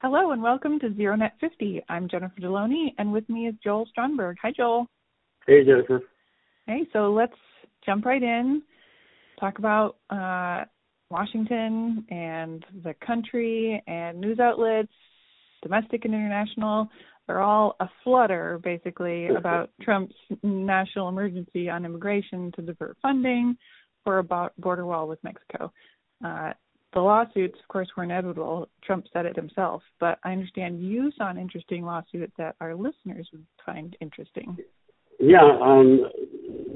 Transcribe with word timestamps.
Hello 0.00 0.30
and 0.30 0.40
welcome 0.40 0.78
to 0.78 0.90
ZeroNet 0.90 1.32
50. 1.40 1.82
I'm 1.88 2.08
Jennifer 2.08 2.40
Delony, 2.40 2.94
and 2.98 3.12
with 3.12 3.28
me 3.28 3.48
is 3.48 3.56
Joel 3.64 3.84
Stronberg. 3.92 4.36
Hi, 4.42 4.52
Joel. 4.56 4.86
Hey, 5.44 5.64
Jennifer. 5.64 6.02
Hey, 6.68 6.86
so 6.92 7.10
let's 7.10 7.34
jump 7.84 8.04
right 8.04 8.22
in. 8.22 8.62
Talk 9.40 9.58
about 9.58 9.96
uh, 10.08 10.66
Washington 11.10 12.06
and 12.10 12.64
the 12.84 12.94
country 13.04 13.82
and 13.88 14.20
news 14.20 14.38
outlets, 14.38 14.92
domestic 15.64 16.04
and 16.04 16.14
international. 16.14 16.88
They're 17.26 17.42
all 17.42 17.74
aflutter, 17.80 18.60
basically, 18.62 19.26
about 19.36 19.70
Trump's 19.82 20.14
national 20.44 21.08
emergency 21.08 21.68
on 21.68 21.84
immigration 21.84 22.52
to 22.54 22.62
divert 22.62 22.96
funding 23.02 23.56
for 24.04 24.20
a 24.20 24.50
border 24.58 24.86
wall 24.86 25.08
with 25.08 25.18
Mexico. 25.24 25.72
Uh, 26.24 26.52
the 26.94 27.00
lawsuits, 27.00 27.58
of 27.60 27.68
course, 27.68 27.88
were 27.96 28.04
inevitable. 28.04 28.68
Trump 28.82 29.06
said 29.12 29.26
it 29.26 29.36
himself, 29.36 29.82
but 30.00 30.18
I 30.24 30.32
understand 30.32 30.82
you 30.82 31.12
saw 31.16 31.28
an 31.28 31.38
interesting 31.38 31.84
lawsuit 31.84 32.32
that 32.38 32.56
our 32.60 32.74
listeners 32.74 33.28
would 33.32 33.44
find 33.64 33.96
interesting. 34.00 34.56
Yeah, 35.20 35.44
um, 35.60 36.06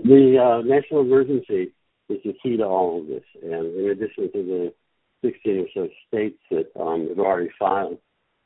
the 0.05 0.37
uh, 0.39 0.67
national 0.67 1.03
emergency 1.03 1.73
is 2.09 2.19
the 2.25 2.35
key 2.43 2.57
to 2.59 2.65
all 2.65 3.01
of 3.01 3.07
this, 3.07 3.23
and 3.43 3.75
in 3.75 3.91
addition 3.91 4.31
to 4.33 4.43
the 4.43 4.75
16 5.25 5.59
or 5.59 5.67
so 5.75 5.89
states 6.09 6.39
that 6.51 6.71
um, 6.79 7.09
have 7.09 7.19
already 7.19 7.51
filed 7.59 7.99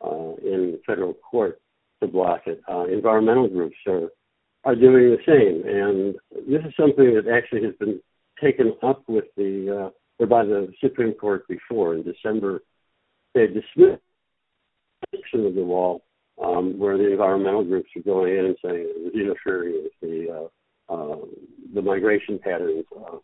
uh, 0.05 0.35
in 0.45 0.79
federal 0.87 1.15
court 1.15 1.60
to 2.01 2.07
block 2.07 2.43
it, 2.46 2.60
uh, 2.71 2.85
environmental 2.85 3.48
groups 3.48 3.77
are 3.87 4.10
are 4.65 4.74
doing 4.74 5.10
the 5.10 5.19
same, 5.24 5.62
and 5.65 6.16
this 6.48 6.60
is 6.66 6.74
something 6.77 7.15
that 7.15 7.33
actually 7.33 7.62
has 7.62 7.74
been 7.79 8.01
taken 8.43 8.74
up 8.83 9.02
with 9.07 9.24
the 9.37 9.87
uh, 9.87 9.91
or 10.19 10.27
by 10.27 10.45
the 10.45 10.73
Supreme 10.80 11.15
Court 11.15 11.47
before. 11.48 11.95
In 11.95 12.02
December, 12.02 12.62
they 13.34 13.47
dismissed 13.47 14.02
section 15.15 15.47
of 15.47 15.55
the 15.55 15.62
wall 15.62 16.02
um, 16.43 16.79
where 16.79 16.99
the 16.99 17.10
environmental 17.10 17.65
groups 17.65 17.91
are 17.96 18.02
going 18.02 18.37
in 18.37 18.46
and 18.46 18.57
saying 18.65 18.87
it 18.88 19.04
was 19.04 19.15
interfering 19.15 19.82
with 19.85 19.93
the 20.01 20.30
uh, 20.30 20.49
uh, 20.88 21.16
the 21.74 21.82
migration 21.82 22.38
patterns 22.38 22.85
of 22.96 23.21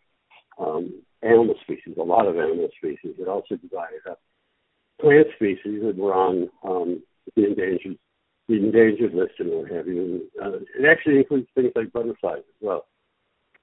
um, 0.58 1.02
animal 1.22 1.54
species, 1.62 1.94
a 1.98 2.02
lot 2.02 2.26
of 2.26 2.36
animal 2.36 2.68
species. 2.76 3.14
It 3.18 3.28
also 3.28 3.56
divided 3.56 4.00
up 4.10 4.20
plant 5.00 5.26
species 5.36 5.82
that 5.84 5.96
were 5.96 6.14
on 6.14 6.48
um, 6.64 7.02
the 7.36 7.46
endangered 7.46 7.98
the 8.48 8.54
endangered 8.54 9.14
list 9.14 9.34
and 9.38 9.50
what 9.50 9.70
have 9.70 9.86
you. 9.86 10.28
Uh, 10.42 10.56
it 10.78 10.86
actually 10.88 11.18
includes 11.18 11.46
things 11.54 11.72
like 11.76 11.92
butterflies 11.92 12.38
as 12.38 12.60
well. 12.60 12.86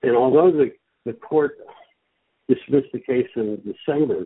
And 0.04 0.16
although 0.16 0.52
the 0.52 0.72
the 1.06 1.14
court 1.14 1.58
dismissed 2.50 2.92
the 2.92 3.00
case 3.00 3.28
in 3.36 3.62
December, 3.64 4.26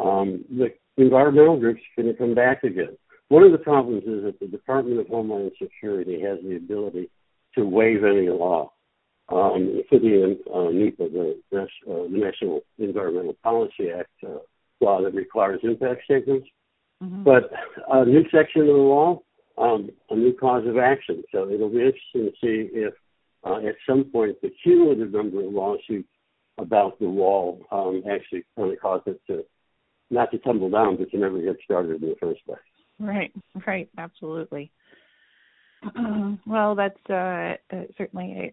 um, 0.00 0.44
the 0.50 0.68
environmental 0.96 1.58
groups 1.58 1.80
going 1.96 2.08
to 2.08 2.18
come 2.18 2.34
back 2.34 2.64
again. 2.64 2.96
One 3.28 3.42
of 3.42 3.52
the 3.52 3.58
problems 3.58 4.04
is 4.04 4.24
that 4.24 4.40
the 4.40 4.46
Department 4.46 5.00
of 5.00 5.06
Homeland 5.08 5.52
Security 5.60 6.20
has 6.22 6.38
the 6.42 6.56
ability 6.56 7.10
to 7.54 7.64
waive 7.64 8.04
any 8.04 8.28
law, 8.28 8.72
um, 9.28 9.82
including 9.90 10.38
uh, 10.52 10.70
NEPA, 10.70 11.08
the, 11.10 11.40
uh, 11.52 12.06
National 12.08 12.62
Environmental 12.78 13.36
Policy 13.42 13.90
Act 13.96 14.10
uh, 14.24 14.38
law 14.80 15.02
that 15.02 15.14
requires 15.14 15.60
impact 15.62 16.04
statements. 16.04 16.48
Mm-hmm. 17.02 17.22
But 17.22 17.50
a 17.90 18.04
new 18.04 18.24
section 18.32 18.62
of 18.62 18.68
the 18.68 18.72
law, 18.72 19.20
um, 19.58 19.90
a 20.10 20.16
new 20.16 20.32
cause 20.32 20.66
of 20.66 20.78
action. 20.78 21.22
So 21.30 21.48
it'll 21.50 21.68
be 21.68 21.76
interesting 21.76 22.26
to 22.26 22.32
see 22.40 22.70
if 22.72 22.94
uh, 23.44 23.58
at 23.58 23.76
some 23.88 24.04
point 24.04 24.40
the 24.40 24.50
cumulative 24.62 25.12
number 25.12 25.44
of 25.44 25.52
lawsuits 25.52 26.08
about 26.58 26.98
the 26.98 27.08
wall 27.08 27.64
um, 27.70 28.02
actually 28.10 28.44
kind 28.56 28.72
of 28.72 28.80
caused 28.80 29.06
it 29.06 29.20
to 29.28 29.44
not 30.10 30.30
to 30.30 30.38
tumble 30.38 30.70
down, 30.70 30.96
but 30.96 31.10
to 31.10 31.18
never 31.18 31.40
get 31.40 31.56
started 31.64 32.02
in 32.02 32.08
the 32.08 32.16
first 32.20 32.44
place. 32.46 32.58
Right, 32.98 33.32
right, 33.66 33.88
absolutely. 33.98 34.70
well, 36.46 36.74
that's 36.74 36.98
uh, 37.08 37.54
uh, 37.74 37.84
certainly 37.96 38.52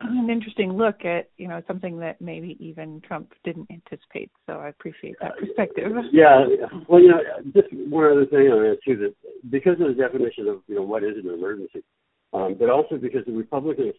a, 0.00 0.04
an 0.04 0.30
interesting 0.30 0.72
look 0.72 1.04
at 1.04 1.28
you 1.36 1.46
know 1.46 1.62
something 1.66 1.98
that 1.98 2.20
maybe 2.20 2.56
even 2.58 3.00
Trump 3.06 3.32
didn't 3.44 3.68
anticipate. 3.70 4.30
So 4.46 4.54
I 4.54 4.68
appreciate 4.68 5.16
that 5.20 5.36
perspective. 5.38 5.92
Yeah, 6.12 6.46
well, 6.88 7.00
you 7.00 7.08
know, 7.08 7.20
just 7.52 7.68
one 7.72 8.10
other 8.10 8.26
thing 8.26 8.48
on 8.48 8.62
that 8.62 8.78
too 8.84 8.96
that 8.96 9.14
because 9.50 9.80
of 9.80 9.94
the 9.94 10.02
definition 10.02 10.48
of 10.48 10.62
you 10.66 10.76
know 10.76 10.82
what 10.82 11.04
is 11.04 11.16
an 11.22 11.30
emergency, 11.30 11.84
um, 12.32 12.56
but 12.58 12.70
also 12.70 12.96
because 12.96 13.24
the 13.26 13.32
Republicans 13.32 13.94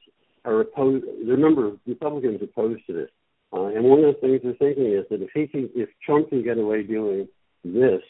are 0.46 0.62
opposed, 0.62 1.06
the 1.06 1.38
number 1.38 1.68
of 1.68 1.80
Republicans 1.86 2.40
opposed 2.42 2.82
to 2.88 2.94
this 2.94 3.10
uh, 3.54 3.68
and 3.68 3.84
one 3.84 4.04
of 4.04 4.16
the 4.16 4.20
things 4.20 4.42
they're 4.44 4.54
thinking 4.54 4.94
is 4.94 5.06
that 5.10 5.22
if 5.22 5.30
he 5.34 5.48
can, 5.48 5.70
if 5.76 5.90
Trump 6.04 6.30
can 6.30 6.44
get 6.44 6.58
away 6.58 6.84
doing 6.84 7.28
this 7.64 8.02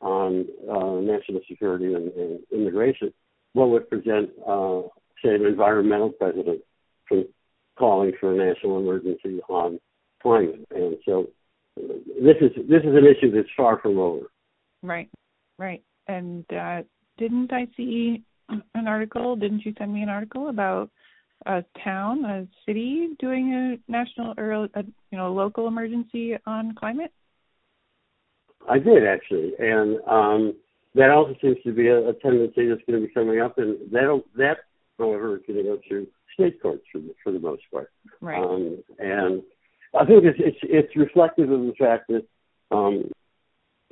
on 0.00 0.46
uh, 0.70 1.00
national 1.00 1.40
security 1.48 1.92
and, 1.92 2.12
and 2.12 2.40
immigration, 2.52 3.12
what 3.52 3.70
would 3.70 3.88
present, 3.90 4.30
uh, 4.46 4.82
say, 5.22 5.34
an 5.34 5.44
environmental 5.44 6.10
president 6.10 6.60
from 7.08 7.24
calling 7.76 8.12
for 8.20 8.32
a 8.32 8.36
national 8.36 8.78
emergency 8.78 9.40
on 9.48 9.80
climate? 10.22 10.64
And 10.70 10.96
so, 11.04 11.28
uh, 11.78 11.94
this 12.22 12.36
is 12.40 12.52
this 12.68 12.82
is 12.82 12.94
an 12.94 13.06
issue 13.06 13.32
that's 13.34 13.48
far 13.56 13.80
from 13.80 13.98
over. 13.98 14.26
Right, 14.82 15.10
right. 15.58 15.82
And 16.06 16.44
uh, 16.52 16.82
didn't 17.18 17.52
I 17.52 17.66
see 17.76 18.22
an 18.48 18.86
article? 18.86 19.34
Didn't 19.34 19.64
you 19.64 19.74
send 19.78 19.92
me 19.92 20.02
an 20.02 20.08
article 20.08 20.48
about 20.48 20.90
a 21.46 21.64
town, 21.82 22.24
a 22.24 22.46
city 22.66 23.10
doing 23.18 23.52
a 23.52 23.90
national 23.90 24.34
or 24.36 24.52
a, 24.52 24.68
you 25.10 25.18
know 25.18 25.32
local 25.32 25.66
emergency 25.66 26.36
on 26.46 26.74
climate? 26.74 27.12
I 28.68 28.78
did 28.78 29.06
actually, 29.06 29.52
and 29.58 29.98
um, 30.08 30.54
that 30.94 31.10
also 31.10 31.34
seems 31.40 31.56
to 31.64 31.72
be 31.72 31.88
a, 31.88 32.08
a 32.08 32.14
tendency 32.14 32.68
that's 32.68 32.82
going 32.86 33.00
to 33.00 33.06
be 33.06 33.12
coming 33.12 33.40
up, 33.40 33.58
and 33.58 33.78
that 33.90 34.22
that 34.36 34.58
however 34.98 35.36
is 35.36 35.42
going 35.46 35.58
to 35.58 35.64
go 35.64 35.80
through 35.86 36.06
state 36.34 36.60
courts 36.62 36.84
for 36.92 36.98
the, 36.98 37.14
for 37.22 37.32
the 37.32 37.38
most 37.38 37.62
part. 37.72 37.90
Right. 38.20 38.42
Um, 38.42 38.82
and 38.98 39.42
I 39.98 40.04
think 40.04 40.24
it's, 40.24 40.38
it's 40.40 40.58
it's 40.62 40.96
reflective 40.96 41.50
of 41.50 41.60
the 41.60 41.74
fact 41.78 42.08
that 42.08 42.26
um, 42.70 43.10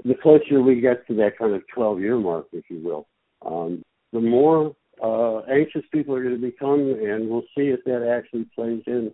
the 0.04 0.14
closer 0.14 0.62
we 0.62 0.80
get 0.80 1.06
to 1.08 1.14
that 1.16 1.38
kind 1.38 1.54
of 1.54 1.62
12 1.74 2.00
year 2.00 2.18
mark, 2.18 2.46
if 2.52 2.64
you 2.68 2.80
will, 2.82 3.06
um, 3.44 3.82
the 4.12 4.20
more 4.20 4.74
uh, 5.02 5.40
anxious 5.50 5.82
people 5.92 6.14
are 6.14 6.22
going 6.22 6.40
to 6.40 6.40
become, 6.40 6.80
and 6.80 7.28
we'll 7.28 7.42
see 7.56 7.68
if 7.68 7.82
that 7.84 8.06
actually 8.06 8.46
plays 8.54 8.82
in 8.86 9.12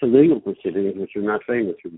to 0.00 0.06
legal 0.06 0.40
proceedings, 0.40 0.94
which 0.96 1.16
are 1.16 1.22
not 1.22 1.40
famous 1.46 1.74
for 1.82 1.90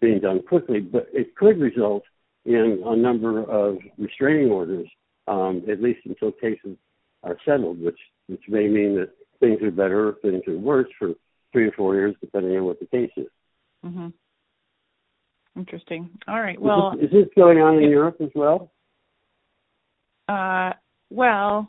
being 0.00 0.20
done 0.20 0.42
quickly, 0.46 0.80
but 0.80 1.06
it 1.12 1.34
could 1.36 1.58
result 1.58 2.02
in 2.44 2.82
a 2.84 2.96
number 2.96 3.42
of 3.48 3.78
restraining 3.96 4.50
orders, 4.50 4.88
um, 5.28 5.62
at 5.70 5.80
least 5.80 6.00
until 6.04 6.32
cases 6.32 6.76
are 7.22 7.36
settled, 7.44 7.80
which 7.80 7.98
which 8.26 8.42
may 8.48 8.66
mean 8.68 8.96
that 8.96 9.10
things 9.40 9.60
are 9.62 9.70
better 9.70 10.08
or 10.08 10.14
things 10.22 10.42
are 10.46 10.56
worse 10.56 10.88
for 10.98 11.12
three 11.52 11.68
or 11.68 11.72
four 11.72 11.94
years, 11.94 12.14
depending 12.20 12.56
on 12.56 12.64
what 12.64 12.80
the 12.80 12.86
case 12.86 13.10
is. 13.16 13.26
Mm-hmm. 13.84 14.08
Interesting. 15.56 16.10
All 16.26 16.40
right. 16.40 16.60
Well, 16.60 16.94
is 16.94 17.10
this, 17.10 17.10
is 17.10 17.24
this 17.26 17.34
going 17.36 17.58
on 17.58 17.82
in 17.82 17.90
Europe 17.90 18.16
as 18.20 18.30
well? 18.34 18.72
Uh, 20.28 20.72
well, 21.10 21.68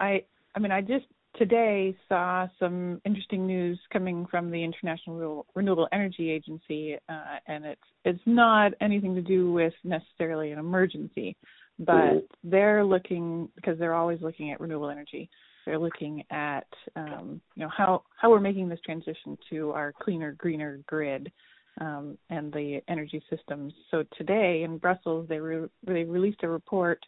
I 0.00 0.24
I 0.54 0.60
mean, 0.60 0.72
I 0.72 0.80
just 0.80 1.06
today 1.36 1.96
saw 2.08 2.46
some 2.58 3.00
interesting 3.04 3.46
news 3.46 3.78
coming 3.92 4.26
from 4.30 4.50
the 4.50 4.62
International 4.62 5.46
Renewable 5.54 5.88
Energy 5.92 6.30
Agency, 6.30 6.96
uh, 7.08 7.38
and 7.46 7.64
it's 7.64 7.80
it's 8.04 8.22
not 8.26 8.72
anything 8.80 9.14
to 9.14 9.22
do 9.22 9.52
with 9.52 9.72
necessarily 9.82 10.52
an 10.52 10.58
emergency, 10.58 11.36
but 11.78 11.94
mm-hmm. 11.94 12.50
they're 12.50 12.84
looking 12.84 13.48
because 13.56 13.78
they're 13.78 13.94
always 13.94 14.20
looking 14.20 14.52
at 14.52 14.60
renewable 14.60 14.90
energy. 14.90 15.28
They're 15.66 15.78
looking 15.78 16.22
at 16.30 16.66
um, 16.94 17.40
you 17.54 17.64
know 17.64 17.70
how 17.74 18.02
how 18.16 18.30
we're 18.30 18.40
making 18.40 18.68
this 18.68 18.80
transition 18.84 19.36
to 19.50 19.72
our 19.72 19.92
cleaner, 19.92 20.32
greener 20.32 20.80
grid. 20.86 21.32
Um, 21.80 22.16
and 22.30 22.52
the 22.52 22.80
energy 22.86 23.20
systems. 23.28 23.72
So 23.90 24.04
today 24.16 24.62
in 24.62 24.78
Brussels, 24.78 25.26
they 25.28 25.40
re- 25.40 25.68
they 25.84 26.04
released 26.04 26.44
a 26.44 26.48
report 26.48 27.04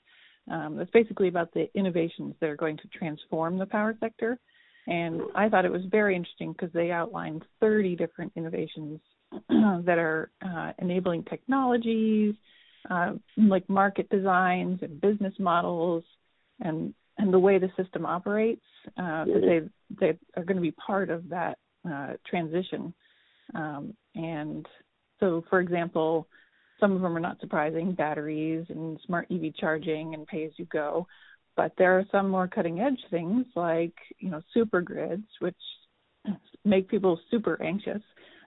um, 0.51 0.79
it's 0.81 0.91
basically 0.91 1.29
about 1.29 1.53
the 1.53 1.69
innovations 1.75 2.35
that 2.41 2.49
are 2.49 2.57
going 2.57 2.77
to 2.79 2.89
transform 2.89 3.59
the 3.59 3.67
power 3.67 3.95
sector. 4.01 4.39
And 4.87 5.21
I 5.35 5.49
thought 5.49 5.65
it 5.65 5.73
was 5.73 5.83
very 5.91 6.15
interesting 6.15 6.53
because 6.53 6.73
they 6.73 6.93
outlined 6.93 7.45
30 7.61 7.97
different 7.97 8.33
innovations 8.37 9.01
that 9.49 9.99
are 9.99 10.31
uh, 10.45 10.73
enabling 10.79 11.25
technologies, 11.25 12.35
uh, 12.89 13.15
like 13.37 13.69
market 13.69 14.09
designs 14.11 14.81
and 14.83 15.01
business 15.01 15.35
models, 15.39 16.05
and 16.61 16.95
and 17.19 17.33
the 17.33 17.39
way 17.39 17.59
the 17.59 17.71
system 17.77 18.07
operates. 18.07 18.63
Uh, 18.97 19.25
that 19.25 19.69
they 19.99 20.07
they 20.07 20.19
are 20.37 20.45
going 20.45 20.57
to 20.57 20.63
be 20.63 20.71
part 20.73 21.11
of 21.11 21.29
that 21.31 21.59
uh, 21.91 22.13
transition. 22.29 22.95
Um, 23.55 23.95
and 24.15 24.67
so, 25.19 25.45
for 25.51 25.61
example, 25.61 26.29
some 26.81 26.93
of 26.93 27.03
them 27.03 27.17
are 27.17 27.21
not 27.21 27.41
surprising, 27.41 27.93
batteries 27.93 28.67
and 28.69 28.99
smart 29.07 29.27
EV 29.31 29.55
charging 29.59 30.15
and 30.15 30.27
pay 30.27 30.45
as 30.45 30.53
you 30.57 30.67
go. 30.67 31.07
But 31.57 31.73
there 31.79 31.99
are 31.99 32.05
some 32.13 32.29
more 32.29 32.49
cutting 32.49 32.81
edge 32.81 33.01
things 33.11 33.47
like, 33.55 33.95
you 34.19 34.31
know, 34.31 34.43
super 34.53 34.81
grids, 34.83 35.27
which 35.41 35.57
make 36.65 36.89
people 36.89 37.19
super 37.31 37.63
anxious 37.63 38.03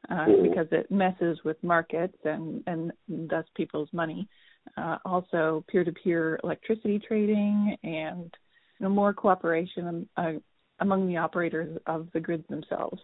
uh, 0.10 0.14
mm-hmm. 0.14 0.44
because 0.44 0.68
it 0.72 0.92
messes 0.92 1.40
with 1.44 1.58
markets 1.64 2.18
and, 2.24 2.64
and 2.68 2.92
thus 3.08 3.46
people's 3.56 3.90
money. 3.94 4.28
uh, 4.78 4.98
also 5.06 5.64
peer-to-peer 5.68 6.40
electricity 6.44 7.00
trading, 7.00 7.76
and 7.84 8.34
you 8.80 8.84
know, 8.84 8.90
more 8.90 9.14
cooperation 9.14 10.08
uh, 10.18 10.32
among 10.80 11.08
the 11.08 11.18
operators 11.18 11.78
of 11.86 12.08
the 12.14 12.20
grids 12.20 12.48
themselves. 12.50 13.02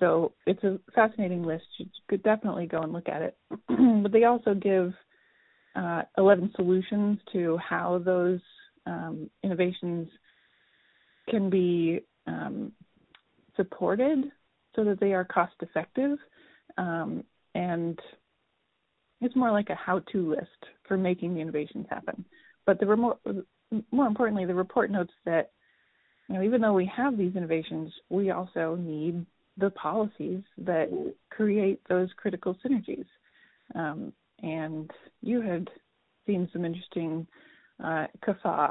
So 0.00 0.32
it's 0.46 0.62
a 0.64 0.78
fascinating 0.94 1.44
list. 1.44 1.64
You 1.78 1.86
could 2.08 2.22
definitely 2.22 2.66
go 2.66 2.80
and 2.80 2.92
look 2.92 3.08
at 3.08 3.22
it. 3.22 3.36
but 4.02 4.12
they 4.12 4.24
also 4.24 4.54
give 4.54 4.92
uh, 5.76 6.02
11 6.18 6.52
solutions 6.56 7.18
to 7.32 7.58
how 7.58 8.00
those 8.04 8.40
um, 8.86 9.30
innovations 9.42 10.08
can 11.28 11.50
be 11.50 12.00
um, 12.26 12.72
supported 13.56 14.24
so 14.74 14.84
that 14.84 14.98
they 15.00 15.12
are 15.12 15.24
cost 15.24 15.54
effective. 15.60 16.18
Um, 16.78 17.24
and 17.54 17.98
it's 19.20 19.36
more 19.36 19.52
like 19.52 19.70
a 19.70 19.74
how 19.74 20.00
to 20.12 20.30
list 20.30 20.48
for 20.88 20.96
making 20.96 21.34
the 21.34 21.40
innovations 21.40 21.86
happen. 21.88 22.24
But 22.66 22.80
the 22.80 22.96
more, 22.96 23.18
more 23.90 24.06
importantly, 24.06 24.46
the 24.46 24.54
report 24.54 24.90
notes 24.90 25.12
that 25.24 25.50
you 26.28 26.36
know, 26.36 26.42
even 26.42 26.60
though 26.60 26.72
we 26.72 26.90
have 26.94 27.18
these 27.18 27.36
innovations, 27.36 27.92
we 28.08 28.30
also 28.30 28.76
need 28.76 29.26
the 29.62 29.70
policies 29.70 30.42
that 30.58 30.90
create 31.30 31.80
those 31.88 32.08
critical 32.16 32.56
synergies. 32.66 33.06
Um, 33.76 34.12
and 34.42 34.90
you 35.22 35.40
had 35.40 35.70
seen 36.26 36.50
some 36.52 36.64
interesting 36.64 37.28
uh, 37.82 38.06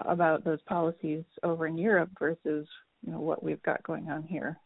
about 0.06 0.44
those 0.44 0.60
policies 0.68 1.24
over 1.44 1.66
in 1.66 1.78
Europe 1.78 2.10
versus 2.20 2.68
you 3.04 3.12
know 3.12 3.22
what 3.22 3.42
we've 3.42 3.64
got 3.64 3.82
going 3.84 4.10
on 4.10 4.24
here. 4.24 4.58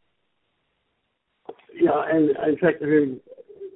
Yeah, 1.74 2.04
and 2.12 2.31
in 2.31 2.57
fact, 2.57 2.81
I 2.81 2.86
mean, 2.86 3.19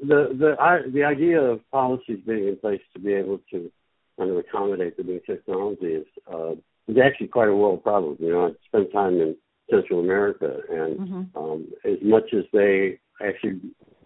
the 0.02 0.36
the 0.38 0.92
the 0.92 1.04
idea 1.04 1.40
of 1.40 1.60
policies 1.72 2.20
being 2.26 2.48
in 2.48 2.58
place 2.58 2.82
to 2.94 3.00
be 3.00 3.14
able 3.14 3.40
to 3.52 3.72
kind 4.18 4.32
of 4.32 4.38
accommodate 4.38 4.98
the 4.98 5.04
new 5.04 5.20
technology 5.20 5.94
is 6.02 6.08
uh, 6.34 6.54
is 6.88 6.98
actually 7.04 7.28
quite 7.28 7.48
a 7.48 7.56
world 7.56 7.84
problem. 7.84 8.18
You 8.20 8.32
know, 8.32 8.48
I 8.48 8.52
spent 8.68 8.92
time 8.92 9.22
in 9.22 9.36
Central 9.70 10.00
America, 10.00 10.58
and 10.70 11.00
mm-hmm. 11.00 11.38
um, 11.38 11.68
as 11.86 11.98
much 12.04 12.34
as 12.34 12.44
they 12.54 13.00
actually 13.22 13.60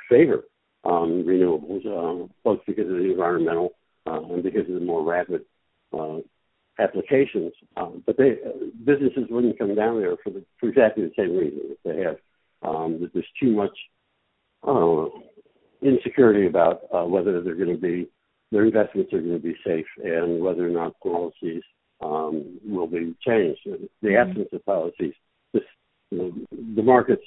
favor 0.09 0.43
um, 0.83 1.23
renewables, 1.25 1.85
um, 1.85 2.29
both 2.43 2.59
because 2.67 2.85
of 2.85 2.97
the 2.97 3.11
environmental 3.11 3.73
uh, 4.05 4.21
and 4.21 4.43
because 4.43 4.67
of 4.67 4.75
the 4.75 4.85
more 4.85 5.03
rapid 5.03 5.43
uh, 5.97 6.17
applications, 6.79 7.53
um, 7.77 8.03
but 8.05 8.17
they 8.17 8.31
uh, 8.31 8.65
businesses 8.83 9.25
wouldn't 9.29 9.57
come 9.57 9.75
down 9.75 9.99
there 9.99 10.15
for, 10.23 10.31
the, 10.31 10.43
for 10.59 10.69
exactly 10.69 11.03
the 11.03 11.11
same 11.15 11.35
reason 11.35 11.61
that 11.69 11.77
they 11.85 12.01
have 12.01 12.17
um, 12.63 12.99
that 13.01 13.13
there's 13.13 13.25
too 13.39 13.51
much 13.51 13.77
uh, 14.67 15.05
insecurity 15.81 16.47
about 16.47 16.81
uh, 16.93 17.03
whether 17.03 17.41
they're 17.41 17.55
going 17.55 17.75
to 17.75 17.81
be 17.81 18.07
their 18.51 18.65
investments 18.65 19.11
are 19.13 19.19
going 19.19 19.33
to 19.33 19.39
be 19.39 19.55
safe 19.65 19.85
and 20.03 20.39
whether 20.39 20.65
or 20.65 20.69
not 20.69 20.99
policies 20.99 21.63
um, 22.01 22.59
will 22.63 22.87
be 22.87 23.15
changed. 23.25 23.59
The 23.65 23.79
mm-hmm. 24.03 24.29
absence 24.29 24.49
of 24.53 24.65
policies, 24.65 24.95
this, 24.99 25.09
you 25.09 25.11
know, 25.13 25.22
the 26.83 26.91
markets 26.91 27.23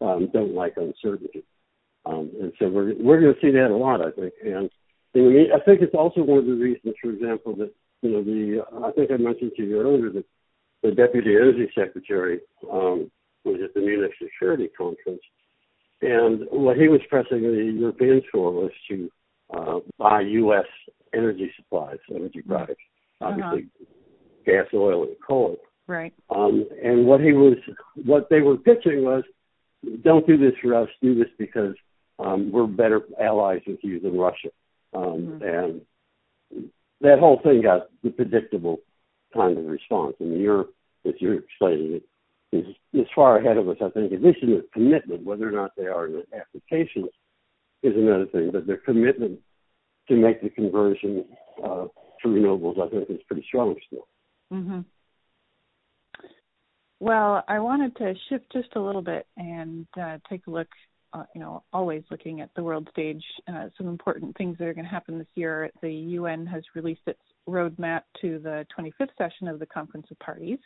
um, 0.00 0.28
don't 0.32 0.54
like 0.54 0.74
uncertainty, 0.76 1.44
um, 2.06 2.30
and 2.40 2.52
so 2.58 2.68
we're 2.68 2.94
we're 2.98 3.20
going 3.20 3.34
to 3.34 3.40
see 3.40 3.50
that 3.50 3.70
a 3.70 3.76
lot, 3.76 4.00
I 4.00 4.10
think. 4.12 4.34
And, 4.42 4.70
and 5.14 5.52
I 5.52 5.60
think 5.64 5.82
it's 5.82 5.94
also 5.94 6.22
one 6.22 6.38
of 6.38 6.46
the 6.46 6.52
reasons, 6.52 6.94
for 7.02 7.10
example, 7.10 7.54
that 7.56 7.72
you 8.02 8.10
know 8.10 8.22
the 8.22 8.86
I 8.86 8.92
think 8.92 9.10
I 9.10 9.16
mentioned 9.16 9.52
to 9.56 9.62
you 9.62 9.80
earlier 9.80 10.10
that 10.10 10.24
the 10.82 10.92
deputy 10.92 11.34
energy 11.34 11.70
secretary 11.74 12.40
um, 12.70 13.10
was 13.44 13.60
at 13.62 13.74
the 13.74 13.80
Munich 13.80 14.12
Security 14.22 14.68
Conference, 14.76 15.22
and 16.00 16.46
what 16.50 16.76
he 16.76 16.88
was 16.88 17.00
pressing 17.08 17.42
the 17.42 17.78
Europeans 17.78 18.22
for 18.32 18.52
was 18.52 18.70
to 18.88 19.10
uh, 19.52 19.80
buy 19.98 20.20
U.S. 20.20 20.66
energy 21.12 21.50
supplies, 21.56 21.98
energy 22.14 22.42
products, 22.42 22.82
uh-huh. 23.20 23.32
obviously 23.32 23.68
gas, 24.46 24.66
oil, 24.72 25.02
and 25.02 25.16
coal. 25.26 25.56
Right. 25.90 26.14
Um, 26.30 26.68
and 26.84 27.04
what 27.04 27.20
he 27.20 27.32
was, 27.32 27.56
what 28.04 28.28
they 28.30 28.42
were 28.42 28.56
pitching 28.56 29.02
was, 29.02 29.24
don't 30.04 30.24
do 30.24 30.36
this 30.36 30.52
for 30.62 30.72
us. 30.76 30.88
Do 31.02 31.16
this 31.16 31.26
because 31.36 31.74
um, 32.20 32.52
we're 32.52 32.68
better 32.68 33.00
allies 33.20 33.62
with 33.66 33.80
you 33.82 33.98
than 33.98 34.16
Russia. 34.16 34.50
Um, 34.94 35.40
mm-hmm. 35.42 35.42
And 35.42 36.70
that 37.00 37.18
whole 37.18 37.40
thing 37.42 37.62
got 37.62 37.88
the 38.04 38.10
predictable 38.10 38.78
kind 39.34 39.58
of 39.58 39.64
response. 39.64 40.14
I 40.20 40.24
mean, 40.24 40.38
you're, 40.38 40.66
as 41.04 41.14
you're 41.18 41.40
explaining 41.40 41.94
it, 41.94 42.56
is, 42.56 42.66
is 42.92 43.08
far 43.12 43.38
ahead 43.38 43.56
of 43.56 43.68
us, 43.68 43.78
I 43.84 43.90
think, 43.90 44.12
at 44.12 44.22
least 44.22 44.38
in 44.42 44.50
the 44.50 44.64
commitment, 44.72 45.24
whether 45.24 45.48
or 45.48 45.52
not 45.52 45.72
they 45.76 45.86
are 45.86 46.06
in 46.06 46.12
the 46.12 46.24
applications 46.38 47.10
is 47.82 47.96
another 47.96 48.26
thing, 48.26 48.50
but 48.52 48.64
their 48.64 48.76
commitment 48.76 49.40
to 50.08 50.14
make 50.14 50.40
the 50.40 50.50
conversion 50.50 51.24
uh, 51.64 51.86
to 52.22 52.28
renewables, 52.28 52.80
I 52.80 52.88
think, 52.90 53.10
is 53.10 53.26
pretty 53.26 53.44
strong 53.48 53.74
still. 53.88 54.06
Mm-hmm. 54.52 54.80
Well, 57.00 57.42
I 57.48 57.58
wanted 57.58 57.96
to 57.96 58.14
shift 58.28 58.52
just 58.52 58.68
a 58.76 58.80
little 58.80 59.00
bit 59.00 59.26
and 59.38 59.86
uh, 60.00 60.18
take 60.28 60.46
a 60.46 60.50
look. 60.50 60.68
Uh, 61.12 61.24
you 61.34 61.40
know, 61.40 61.64
always 61.72 62.04
looking 62.10 62.40
at 62.40 62.50
the 62.54 62.62
world 62.62 62.86
stage. 62.92 63.24
Uh, 63.48 63.68
some 63.76 63.88
important 63.88 64.36
things 64.36 64.56
that 64.58 64.66
are 64.68 64.74
going 64.74 64.84
to 64.84 64.90
happen 64.90 65.18
this 65.18 65.26
year. 65.34 65.70
The 65.82 65.90
UN 65.90 66.46
has 66.46 66.62
released 66.76 67.00
its 67.06 67.18
roadmap 67.48 68.02
to 68.20 68.38
the 68.38 68.64
25th 68.78 69.08
session 69.18 69.48
of 69.48 69.58
the 69.58 69.66
Conference 69.66 70.06
of 70.10 70.18
Parties, 70.20 70.58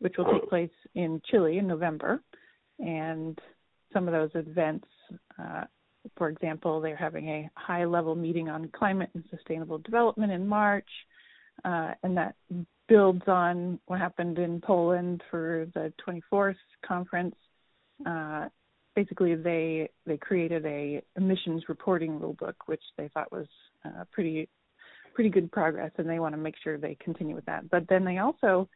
which 0.00 0.16
will 0.18 0.30
take 0.30 0.48
place 0.50 0.68
in 0.94 1.22
Chile 1.30 1.56
in 1.56 1.66
November. 1.66 2.20
And 2.80 3.38
some 3.92 4.08
of 4.08 4.12
those 4.12 4.30
events, 4.34 4.86
uh, 5.38 5.64
for 6.16 6.28
example, 6.28 6.80
they're 6.80 6.96
having 6.96 7.28
a 7.28 7.50
high 7.54 7.86
level 7.86 8.14
meeting 8.14 8.50
on 8.50 8.68
climate 8.76 9.10
and 9.14 9.24
sustainable 9.30 9.78
development 9.78 10.32
in 10.32 10.46
March. 10.46 10.88
Uh, 11.64 11.92
and 12.02 12.16
that 12.16 12.34
builds 12.88 13.22
on 13.26 13.78
what 13.86 13.98
happened 13.98 14.38
in 14.38 14.60
Poland 14.60 15.22
for 15.30 15.66
the 15.74 15.92
24th 16.06 16.56
conference. 16.86 17.36
Uh, 18.06 18.48
basically, 18.94 19.34
they 19.34 19.90
they 20.06 20.16
created 20.16 20.64
a 20.66 21.02
emissions 21.16 21.64
reporting 21.68 22.18
rulebook, 22.18 22.54
which 22.66 22.82
they 22.96 23.08
thought 23.08 23.30
was 23.30 23.46
uh, 23.84 24.04
pretty 24.12 24.48
pretty 25.14 25.30
good 25.30 25.50
progress, 25.50 25.90
and 25.98 26.08
they 26.08 26.20
want 26.20 26.32
to 26.32 26.40
make 26.40 26.54
sure 26.62 26.78
they 26.78 26.96
continue 27.02 27.34
with 27.34 27.44
that. 27.46 27.68
But 27.70 27.88
then 27.88 28.04
they 28.04 28.18
also 28.18 28.68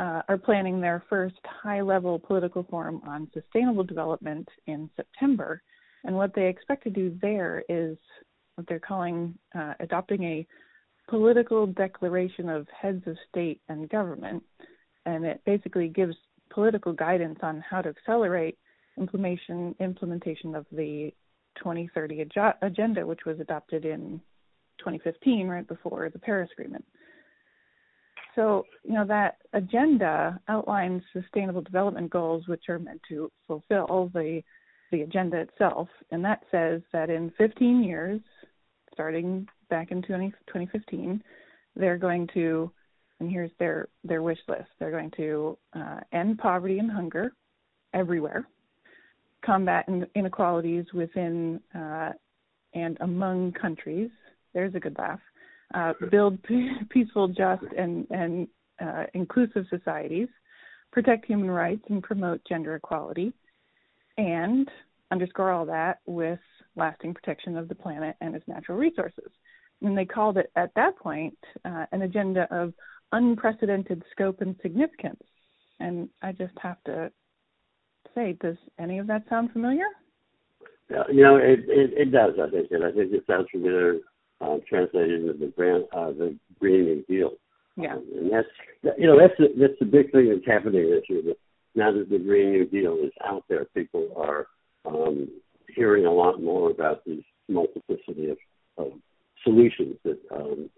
uh, 0.00 0.22
are 0.28 0.38
planning 0.38 0.80
their 0.80 1.04
first 1.08 1.36
high-level 1.44 2.18
political 2.20 2.64
forum 2.68 3.00
on 3.06 3.30
sustainable 3.32 3.84
development 3.84 4.48
in 4.66 4.90
September, 4.96 5.62
and 6.04 6.16
what 6.16 6.34
they 6.34 6.48
expect 6.48 6.84
to 6.84 6.90
do 6.90 7.16
there 7.22 7.62
is 7.68 7.96
what 8.56 8.66
they're 8.68 8.80
calling 8.80 9.38
uh, 9.54 9.74
adopting 9.80 10.24
a 10.24 10.46
political 11.08 11.66
declaration 11.66 12.48
of 12.48 12.66
heads 12.68 13.02
of 13.06 13.16
state 13.28 13.60
and 13.68 13.88
government, 13.88 14.42
and 15.04 15.24
it 15.24 15.40
basically 15.44 15.88
gives 15.88 16.16
political 16.50 16.92
guidance 16.92 17.38
on 17.42 17.62
how 17.68 17.82
to 17.82 17.88
accelerate 17.88 18.58
implementation 18.98 19.74
implementation 19.80 20.54
of 20.54 20.66
the 20.72 21.12
2030 21.56 22.26
agenda, 22.62 23.06
which 23.06 23.24
was 23.24 23.40
adopted 23.40 23.84
in 23.84 24.20
2015, 24.78 25.48
right 25.48 25.66
before 25.66 26.10
the 26.10 26.18
Paris 26.18 26.50
Agreement. 26.52 26.84
So, 28.34 28.66
you 28.84 28.92
know, 28.92 29.06
that 29.06 29.38
agenda 29.54 30.38
outlines 30.48 31.02
sustainable 31.12 31.62
development 31.62 32.10
goals, 32.10 32.46
which 32.46 32.64
are 32.68 32.78
meant 32.78 33.00
to 33.08 33.30
fulfill 33.46 34.10
the 34.12 34.42
the 34.92 35.02
agenda 35.02 35.38
itself, 35.38 35.88
and 36.12 36.24
that 36.24 36.42
says 36.52 36.80
that 36.92 37.10
in 37.10 37.32
15 37.38 37.82
years, 37.82 38.20
starting 38.92 39.48
back 39.68 39.90
in 39.90 40.02
20, 40.02 40.30
2015, 40.46 41.22
they're 41.74 41.98
going 41.98 42.28
to, 42.34 42.70
and 43.20 43.30
here's 43.30 43.50
their 43.58 43.88
their 44.04 44.22
wish 44.22 44.38
list. 44.48 44.68
They're 44.78 44.90
going 44.90 45.12
to 45.16 45.58
uh, 45.74 46.00
end 46.12 46.38
poverty 46.38 46.78
and 46.78 46.90
hunger 46.90 47.32
everywhere, 47.94 48.46
combat 49.44 49.88
inequalities 50.14 50.86
within 50.92 51.60
uh, 51.74 52.12
and 52.74 52.96
among 53.00 53.52
countries. 53.52 54.10
There's 54.54 54.74
a 54.74 54.80
good 54.80 54.96
laugh. 54.98 55.20
Uh, 55.74 55.92
build 56.10 56.38
peaceful, 56.90 57.28
just, 57.28 57.64
and 57.76 58.06
and 58.10 58.48
uh, 58.80 59.04
inclusive 59.14 59.64
societies, 59.70 60.28
protect 60.92 61.26
human 61.26 61.50
rights, 61.50 61.84
and 61.88 62.02
promote 62.02 62.40
gender 62.48 62.76
equality, 62.76 63.32
and 64.18 64.68
underscore 65.10 65.52
all 65.52 65.66
that 65.66 65.98
with 66.06 66.38
lasting 66.76 67.14
protection 67.14 67.56
of 67.56 67.68
the 67.68 67.74
planet 67.74 68.16
and 68.20 68.34
its 68.34 68.46
natural 68.46 68.78
resources. 68.78 69.30
And 69.82 69.96
they 69.96 70.04
called 70.04 70.38
it 70.38 70.50
at 70.56 70.70
that 70.76 70.96
point 70.98 71.36
uh, 71.64 71.86
an 71.92 72.02
agenda 72.02 72.46
of 72.50 72.72
unprecedented 73.12 74.02
scope 74.10 74.40
and 74.40 74.56
significance. 74.62 75.22
And 75.80 76.08
I 76.22 76.32
just 76.32 76.54
have 76.62 76.82
to 76.86 77.10
say, 78.14 78.36
does 78.40 78.56
any 78.78 78.98
of 78.98 79.06
that 79.08 79.24
sound 79.28 79.52
familiar? 79.52 79.84
Yeah, 80.90 81.02
you 81.12 81.22
know, 81.22 81.36
it, 81.36 81.60
it, 81.68 81.90
it 81.96 82.12
does. 82.12 82.34
I 82.42 82.48
think, 82.50 82.70
and 82.70 82.84
I 82.84 82.92
think 82.92 83.12
it 83.12 83.24
sounds 83.26 83.48
familiar 83.50 83.96
uh, 84.40 84.56
translated 84.68 85.20
into 85.22 85.32
the 85.32 85.46
brand, 85.46 85.84
uh, 85.92 86.12
the 86.12 86.36
Green 86.60 86.84
New 86.84 87.04
Deal. 87.08 87.32
Yeah, 87.76 87.94
um, 87.94 88.06
and 88.14 88.32
that's 88.32 88.96
you 88.98 89.06
know 89.06 89.18
that's 89.18 89.34
the, 89.38 89.48
that's 89.58 89.78
the 89.80 89.86
big 89.86 90.10
thing 90.12 90.30
that's 90.30 90.46
happening 90.46 90.90
this 90.90 91.02
year. 91.08 91.34
Now 91.74 91.92
that 91.92 92.08
the 92.08 92.18
Green 92.18 92.52
New 92.52 92.66
Deal 92.66 92.96
is 93.04 93.12
out 93.24 93.44
there, 93.48 93.66
people 93.74 94.08
are 94.16 94.46
um, 94.86 95.28
hearing 95.74 96.06
a 96.06 96.12
lot 96.12 96.40
more 96.40 96.70
about 96.70 97.04
these 97.04 97.24
multiplicity 97.24 97.24
of, 97.24 97.24
of 97.24 97.25
solutions 99.68 99.96
that 100.04 100.18
um, 100.34 100.70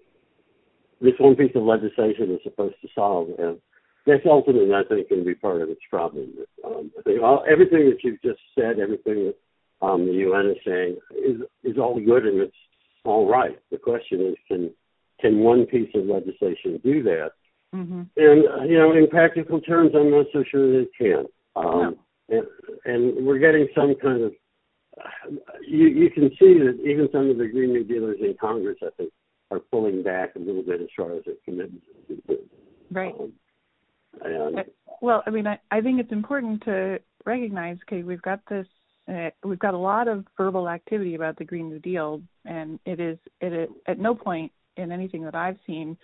this 1.00 1.14
one 1.18 1.36
piece 1.36 1.52
of 1.54 1.62
legislation 1.62 2.32
is 2.32 2.40
supposed 2.42 2.74
to 2.82 2.88
solve. 2.94 3.28
And 3.38 3.58
that's 4.06 4.24
ultimately, 4.26 4.72
I 4.74 4.82
think, 4.88 5.08
going 5.08 5.22
to 5.22 5.26
be 5.26 5.34
part 5.34 5.62
of 5.62 5.68
its 5.68 5.80
problem. 5.90 6.32
Um, 6.64 6.90
I 6.98 7.02
think 7.02 7.22
all, 7.22 7.44
everything 7.50 7.90
that 7.90 7.98
you've 8.02 8.22
just 8.22 8.40
said, 8.54 8.78
everything 8.78 9.32
that 9.32 9.86
um, 9.86 10.06
the 10.06 10.14
UN 10.14 10.46
is 10.46 10.56
saying, 10.66 10.96
is 11.10 11.40
is 11.62 11.78
all 11.78 12.00
good 12.00 12.26
and 12.26 12.40
it's 12.40 12.56
all 13.04 13.30
right. 13.30 13.58
The 13.70 13.78
question 13.78 14.26
is, 14.26 14.34
can 14.48 14.70
can 15.20 15.40
one 15.40 15.66
piece 15.66 15.90
of 15.94 16.06
legislation 16.06 16.80
do 16.82 17.02
that? 17.04 17.30
Mm-hmm. 17.74 18.02
And 18.16 18.44
uh, 18.48 18.64
you 18.64 18.78
know, 18.78 18.92
in 18.92 19.08
practical 19.08 19.60
terms, 19.60 19.92
I'm 19.94 20.10
not 20.10 20.26
so 20.32 20.42
sure 20.50 20.72
that 20.72 20.80
it 20.80 20.90
can. 20.98 21.26
Um, 21.54 21.96
no. 22.28 22.36
and, 22.36 22.46
and 22.84 23.26
we're 23.26 23.38
getting 23.38 23.68
some 23.74 23.94
kind 24.00 24.22
of. 24.22 24.32
You 25.66 25.86
you 25.86 26.10
can 26.10 26.30
see 26.38 26.54
that 26.58 26.78
even 26.84 27.08
some 27.12 27.30
of 27.30 27.38
the 27.38 27.48
Green 27.48 27.72
New 27.72 27.84
Dealers 27.84 28.18
in 28.20 28.34
Congress, 28.40 28.78
I 28.82 28.90
think, 28.96 29.12
are 29.50 29.60
pulling 29.60 30.02
back 30.02 30.34
a 30.36 30.38
little 30.38 30.62
bit 30.62 30.80
as 30.80 30.88
far 30.96 31.14
as 31.14 31.24
their 31.24 31.34
commitment. 31.44 31.82
Right. 32.90 33.14
Um, 33.18 33.32
and, 34.24 34.58
uh, 34.58 34.62
well, 35.00 35.22
I 35.26 35.30
mean, 35.30 35.46
I, 35.46 35.58
I 35.70 35.80
think 35.80 36.00
it's 36.00 36.12
important 36.12 36.64
to 36.64 36.98
recognize. 37.24 37.76
Okay, 37.88 38.02
we've 38.02 38.22
got 38.22 38.40
this. 38.48 38.66
Uh, 39.08 39.30
we've 39.44 39.58
got 39.58 39.74
a 39.74 39.78
lot 39.78 40.08
of 40.08 40.26
verbal 40.36 40.68
activity 40.68 41.14
about 41.14 41.36
the 41.38 41.44
Green 41.44 41.68
New 41.68 41.78
Deal, 41.78 42.20
and 42.44 42.78
it 42.84 43.00
is 43.00 43.18
it 43.40 43.52
is, 43.52 43.68
at 43.86 43.98
no 43.98 44.14
point 44.14 44.52
in 44.76 44.92
anything 44.92 45.24
that 45.24 45.34
I've 45.34 45.58
seen 45.66 45.96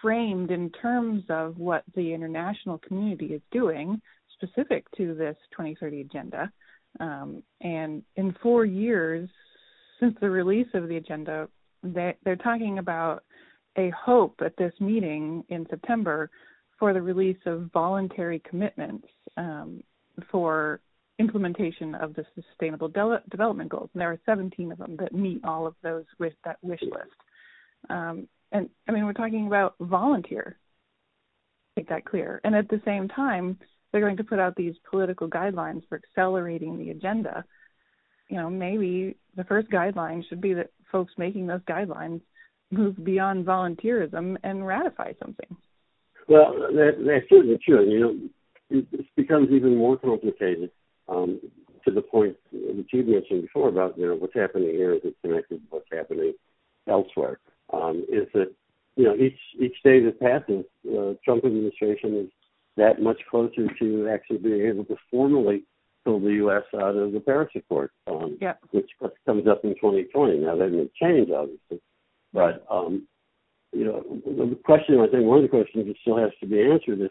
framed 0.00 0.50
in 0.50 0.70
terms 0.70 1.24
of 1.30 1.58
what 1.58 1.84
the 1.94 2.12
international 2.12 2.78
community 2.78 3.26
is 3.26 3.40
doing 3.50 4.00
specific 4.34 4.84
to 4.96 5.14
this 5.14 5.36
2030 5.52 6.02
agenda. 6.02 6.52
Um, 7.00 7.42
and 7.60 8.02
in 8.16 8.36
four 8.42 8.64
years 8.64 9.28
since 10.00 10.16
the 10.20 10.30
release 10.30 10.68
of 10.74 10.88
the 10.88 10.96
agenda, 10.96 11.48
they, 11.82 12.16
they're 12.24 12.36
talking 12.36 12.78
about 12.78 13.24
a 13.78 13.90
hope 13.90 14.40
at 14.44 14.56
this 14.56 14.72
meeting 14.80 15.44
in 15.48 15.66
September 15.70 16.30
for 16.78 16.92
the 16.92 17.00
release 17.00 17.38
of 17.46 17.70
voluntary 17.72 18.42
commitments 18.48 19.06
um, 19.36 19.82
for 20.30 20.80
implementation 21.18 21.94
of 21.94 22.14
the 22.14 22.24
Sustainable 22.34 22.88
De- 22.88 23.22
Development 23.30 23.70
Goals. 23.70 23.90
And 23.94 24.00
there 24.00 24.10
are 24.10 24.20
17 24.26 24.72
of 24.72 24.78
them 24.78 24.96
that 24.98 25.14
meet 25.14 25.44
all 25.44 25.66
of 25.66 25.74
those 25.82 26.04
with 26.18 26.32
that 26.44 26.58
wish 26.62 26.82
list. 26.82 27.16
Um, 27.88 28.28
and 28.50 28.68
I 28.88 28.92
mean, 28.92 29.06
we're 29.06 29.12
talking 29.12 29.46
about 29.46 29.74
volunteer. 29.80 30.58
Make 31.76 31.88
that 31.88 32.04
clear. 32.04 32.40
And 32.44 32.54
at 32.54 32.68
the 32.68 32.82
same 32.84 33.08
time, 33.08 33.58
they're 33.92 34.00
going 34.00 34.16
to 34.16 34.24
put 34.24 34.38
out 34.38 34.56
these 34.56 34.74
political 34.90 35.28
guidelines 35.28 35.82
for 35.88 35.96
accelerating 35.96 36.78
the 36.78 36.90
agenda. 36.90 37.44
You 38.28 38.38
know, 38.38 38.50
maybe 38.50 39.16
the 39.36 39.44
first 39.44 39.70
guideline 39.70 40.26
should 40.28 40.40
be 40.40 40.54
that 40.54 40.70
folks 40.90 41.12
making 41.18 41.46
those 41.46 41.60
guidelines 41.68 42.20
move 42.70 43.04
beyond 43.04 43.44
volunteerism 43.44 44.36
and 44.42 44.66
ratify 44.66 45.12
something. 45.20 45.56
Well, 46.28 46.54
that, 46.54 47.04
that's 47.06 47.28
certainly 47.28 47.58
true. 47.64 47.88
You 47.90 48.00
know, 48.00 48.18
it, 48.70 48.86
it 48.92 49.06
becomes 49.16 49.50
even 49.50 49.76
more 49.76 49.98
complicated 49.98 50.70
um, 51.08 51.40
to 51.84 51.90
the 51.90 52.00
point 52.00 52.36
that 52.52 52.86
you 52.92 53.02
mentioned 53.02 53.42
before 53.42 53.68
about, 53.68 53.98
you 53.98 54.06
know, 54.06 54.14
what's 54.14 54.34
happening 54.34 54.70
here 54.70 54.94
is 54.94 55.00
it 55.04 55.16
connected 55.20 55.56
to 55.56 55.66
what's 55.70 55.88
happening 55.92 56.32
elsewhere 56.88 57.38
um, 57.72 58.04
is 58.08 58.26
that 58.34 58.52
you 58.96 59.04
know 59.04 59.14
each 59.14 59.38
each 59.58 59.76
day 59.82 60.00
that 60.00 60.20
passes, 60.20 60.64
uh, 60.88 61.14
Trump 61.24 61.44
administration 61.44 62.16
is 62.16 62.30
that 62.76 63.02
much 63.02 63.20
closer 63.30 63.66
to 63.78 64.08
actually 64.12 64.38
being 64.38 64.66
able 64.66 64.84
to 64.86 64.96
formally 65.10 65.64
pull 66.04 66.20
the 66.20 66.32
U.S. 66.34 66.62
out 66.74 66.96
of 66.96 67.12
the 67.12 67.20
Paris 67.20 67.50
Accord, 67.54 67.90
um, 68.06 68.38
yeah. 68.40 68.54
which 68.70 68.90
comes 69.26 69.46
up 69.46 69.60
in 69.64 69.74
2020. 69.74 70.38
Now 70.38 70.56
that 70.56 70.70
may 70.70 70.90
change, 71.00 71.30
obviously, 71.30 71.80
but 72.32 72.64
um, 72.70 73.06
you 73.72 73.84
know 73.84 74.02
the 74.24 74.58
question 74.64 74.98
I 75.00 75.06
think 75.06 75.24
one 75.24 75.38
of 75.38 75.42
the 75.42 75.48
questions 75.48 75.86
that 75.86 75.96
still 76.00 76.18
has 76.18 76.30
to 76.40 76.46
be 76.46 76.60
answered 76.60 77.00
is 77.00 77.10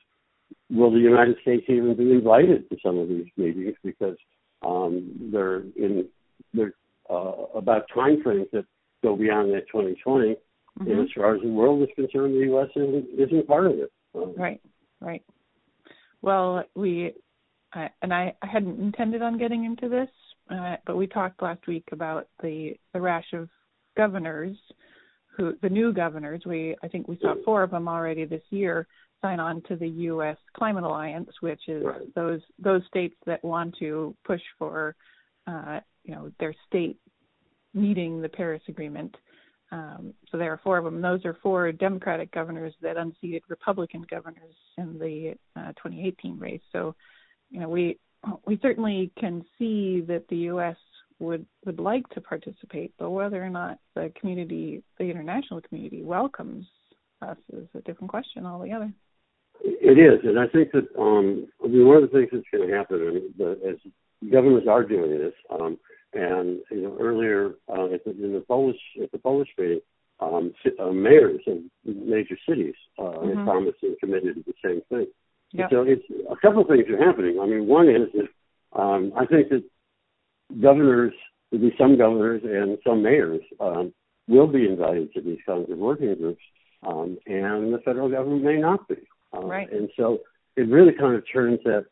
will 0.69 0.91
the 0.91 0.99
United 0.99 1.37
States 1.41 1.63
even 1.69 1.95
be 1.95 2.11
invited 2.11 2.69
to 2.69 2.77
some 2.83 2.97
of 2.97 3.07
these 3.07 3.27
meetings 3.37 3.75
because 3.83 4.17
um, 4.65 5.29
they're 5.31 5.61
in 5.75 6.07
they're 6.53 6.73
uh, 7.09 7.33
about 7.55 7.83
time 7.93 8.21
frames 8.23 8.47
that 8.51 8.65
go 9.03 9.15
beyond 9.15 9.53
that 9.53 9.67
2020 9.71 10.35
Mm-hmm. 10.79 10.91
And 10.91 11.01
as 11.01 11.07
far 11.15 11.35
as 11.35 11.41
the 11.41 11.49
world 11.49 11.81
is 11.83 11.89
concerned, 11.95 12.35
the 12.35 12.45
U.S. 12.45 12.69
isn't, 12.75 13.07
isn't 13.17 13.47
part 13.47 13.67
of 13.67 13.73
it. 13.73 13.91
Um, 14.15 14.33
right, 14.37 14.61
right. 14.99 15.23
Well, 16.21 16.63
we, 16.75 17.13
I, 17.73 17.89
and 18.01 18.13
I, 18.13 18.35
I 18.41 18.47
hadn't 18.47 18.79
intended 18.79 19.21
on 19.21 19.37
getting 19.37 19.65
into 19.65 19.89
this, 19.89 20.09
uh, 20.49 20.75
but 20.85 20.97
we 20.97 21.07
talked 21.07 21.41
last 21.41 21.65
week 21.67 21.85
about 21.91 22.27
the 22.41 22.73
the 22.93 23.01
rash 23.01 23.33
of 23.33 23.49
governors, 23.97 24.55
who 25.35 25.53
the 25.61 25.69
new 25.69 25.93
governors. 25.93 26.43
We, 26.45 26.75
I 26.83 26.87
think 26.87 27.07
we 27.07 27.17
saw 27.21 27.35
four 27.45 27.63
of 27.63 27.71
them 27.71 27.87
already 27.87 28.25
this 28.25 28.43
year 28.49 28.87
sign 29.21 29.39
on 29.39 29.61
to 29.67 29.75
the 29.75 29.87
U.S. 29.87 30.37
Climate 30.55 30.83
Alliance, 30.83 31.29
which 31.41 31.61
is 31.67 31.83
right. 31.85 32.15
those 32.15 32.41
those 32.59 32.81
states 32.87 33.15
that 33.25 33.43
want 33.43 33.75
to 33.79 34.15
push 34.25 34.41
for, 34.57 34.95
uh, 35.47 35.79
you 36.03 36.15
know, 36.15 36.31
their 36.39 36.53
state 36.67 36.97
meeting 37.73 38.21
the 38.21 38.29
Paris 38.29 38.61
Agreement. 38.67 39.15
Um, 39.71 40.13
so 40.29 40.37
there 40.37 40.51
are 40.51 40.59
four 40.63 40.77
of 40.77 40.83
them. 40.83 41.01
Those 41.01 41.23
are 41.25 41.37
four 41.41 41.71
Democratic 41.71 42.31
governors 42.31 42.73
that 42.81 42.97
unseated 42.97 43.43
Republican 43.47 44.05
governors 44.09 44.55
in 44.77 44.99
the 44.99 45.35
uh, 45.55 45.69
2018 45.73 46.39
race. 46.39 46.61
So, 46.71 46.95
you 47.49 47.59
know, 47.59 47.69
we 47.69 47.97
we 48.45 48.59
certainly 48.61 49.11
can 49.19 49.43
see 49.57 50.01
that 50.07 50.27
the 50.29 50.37
U.S. 50.37 50.75
would 51.19 51.45
would 51.65 51.79
like 51.79 52.07
to 52.09 52.21
participate, 52.21 52.93
but 52.99 53.11
whether 53.11 53.43
or 53.43 53.49
not 53.49 53.79
the 53.95 54.11
community, 54.19 54.83
the 54.99 55.05
international 55.05 55.61
community, 55.61 56.03
welcomes 56.03 56.65
us 57.21 57.37
is 57.53 57.67
a 57.75 57.81
different 57.81 58.09
question 58.09 58.45
altogether. 58.45 58.91
It 59.63 59.97
is, 59.97 60.19
and 60.23 60.39
I 60.39 60.47
think 60.47 60.71
that 60.71 60.87
um, 60.99 61.47
I 61.63 61.67
mean 61.67 61.87
one 61.87 61.97
of 61.97 62.03
the 62.03 62.17
things 62.17 62.29
that's 62.31 62.45
going 62.51 62.67
to 62.67 62.75
happen, 62.75 63.01
and 63.01 63.21
the, 63.37 63.59
as 63.69 64.31
governments 64.31 64.67
are 64.69 64.83
doing 64.83 65.17
this, 65.17 65.33
um, 65.49 65.77
and 66.13 66.59
you 66.71 66.81
know, 66.81 66.97
earlier 66.99 67.51
in 68.05 68.33
the 68.33 68.43
Polish 68.47 68.77
at 69.01 69.11
the 69.11 69.17
Polish 69.17 69.49
meeting, 69.57 69.81
um, 70.19 70.53
uh, 70.79 70.91
mayors 70.91 71.41
of 71.47 71.57
major 71.85 72.37
cities 72.47 72.75
uh, 72.99 73.03
mm-hmm. 73.03 73.43
promised 73.43 73.77
and 73.81 73.99
committed 73.99 74.35
to 74.35 74.43
the 74.45 74.53
same 74.63 74.81
thing. 74.89 75.07
Yep. 75.53 75.69
So 75.71 75.81
it's 75.81 76.03
a 76.29 76.35
couple 76.37 76.61
of 76.61 76.67
things 76.67 76.85
are 76.89 77.05
happening. 77.05 77.39
I 77.41 77.45
mean, 77.45 77.67
one 77.67 77.89
is 77.89 78.07
that 78.13 78.79
um, 78.79 79.11
I 79.17 79.25
think 79.25 79.49
that 79.49 79.63
governors, 80.61 81.13
there'll 81.51 81.69
be 81.69 81.75
some 81.77 81.97
governors 81.97 82.41
and 82.45 82.77
some 82.85 83.03
mayors, 83.03 83.41
um, 83.59 83.93
will 84.27 84.47
be 84.47 84.65
invited 84.65 85.13
to 85.13 85.21
these 85.21 85.39
kinds 85.45 85.69
of 85.69 85.77
working 85.77 86.15
groups, 86.15 86.41
um, 86.87 87.17
and 87.25 87.73
the 87.73 87.81
federal 87.83 88.09
government 88.09 88.43
may 88.43 88.57
not 88.57 88.87
be. 88.87 88.95
Uh, 89.33 89.41
right. 89.41 89.71
And 89.71 89.89
so 89.97 90.19
it 90.55 90.67
really 90.69 90.93
kind 90.93 91.15
of 91.15 91.23
turns 91.31 91.59
that 91.65 91.85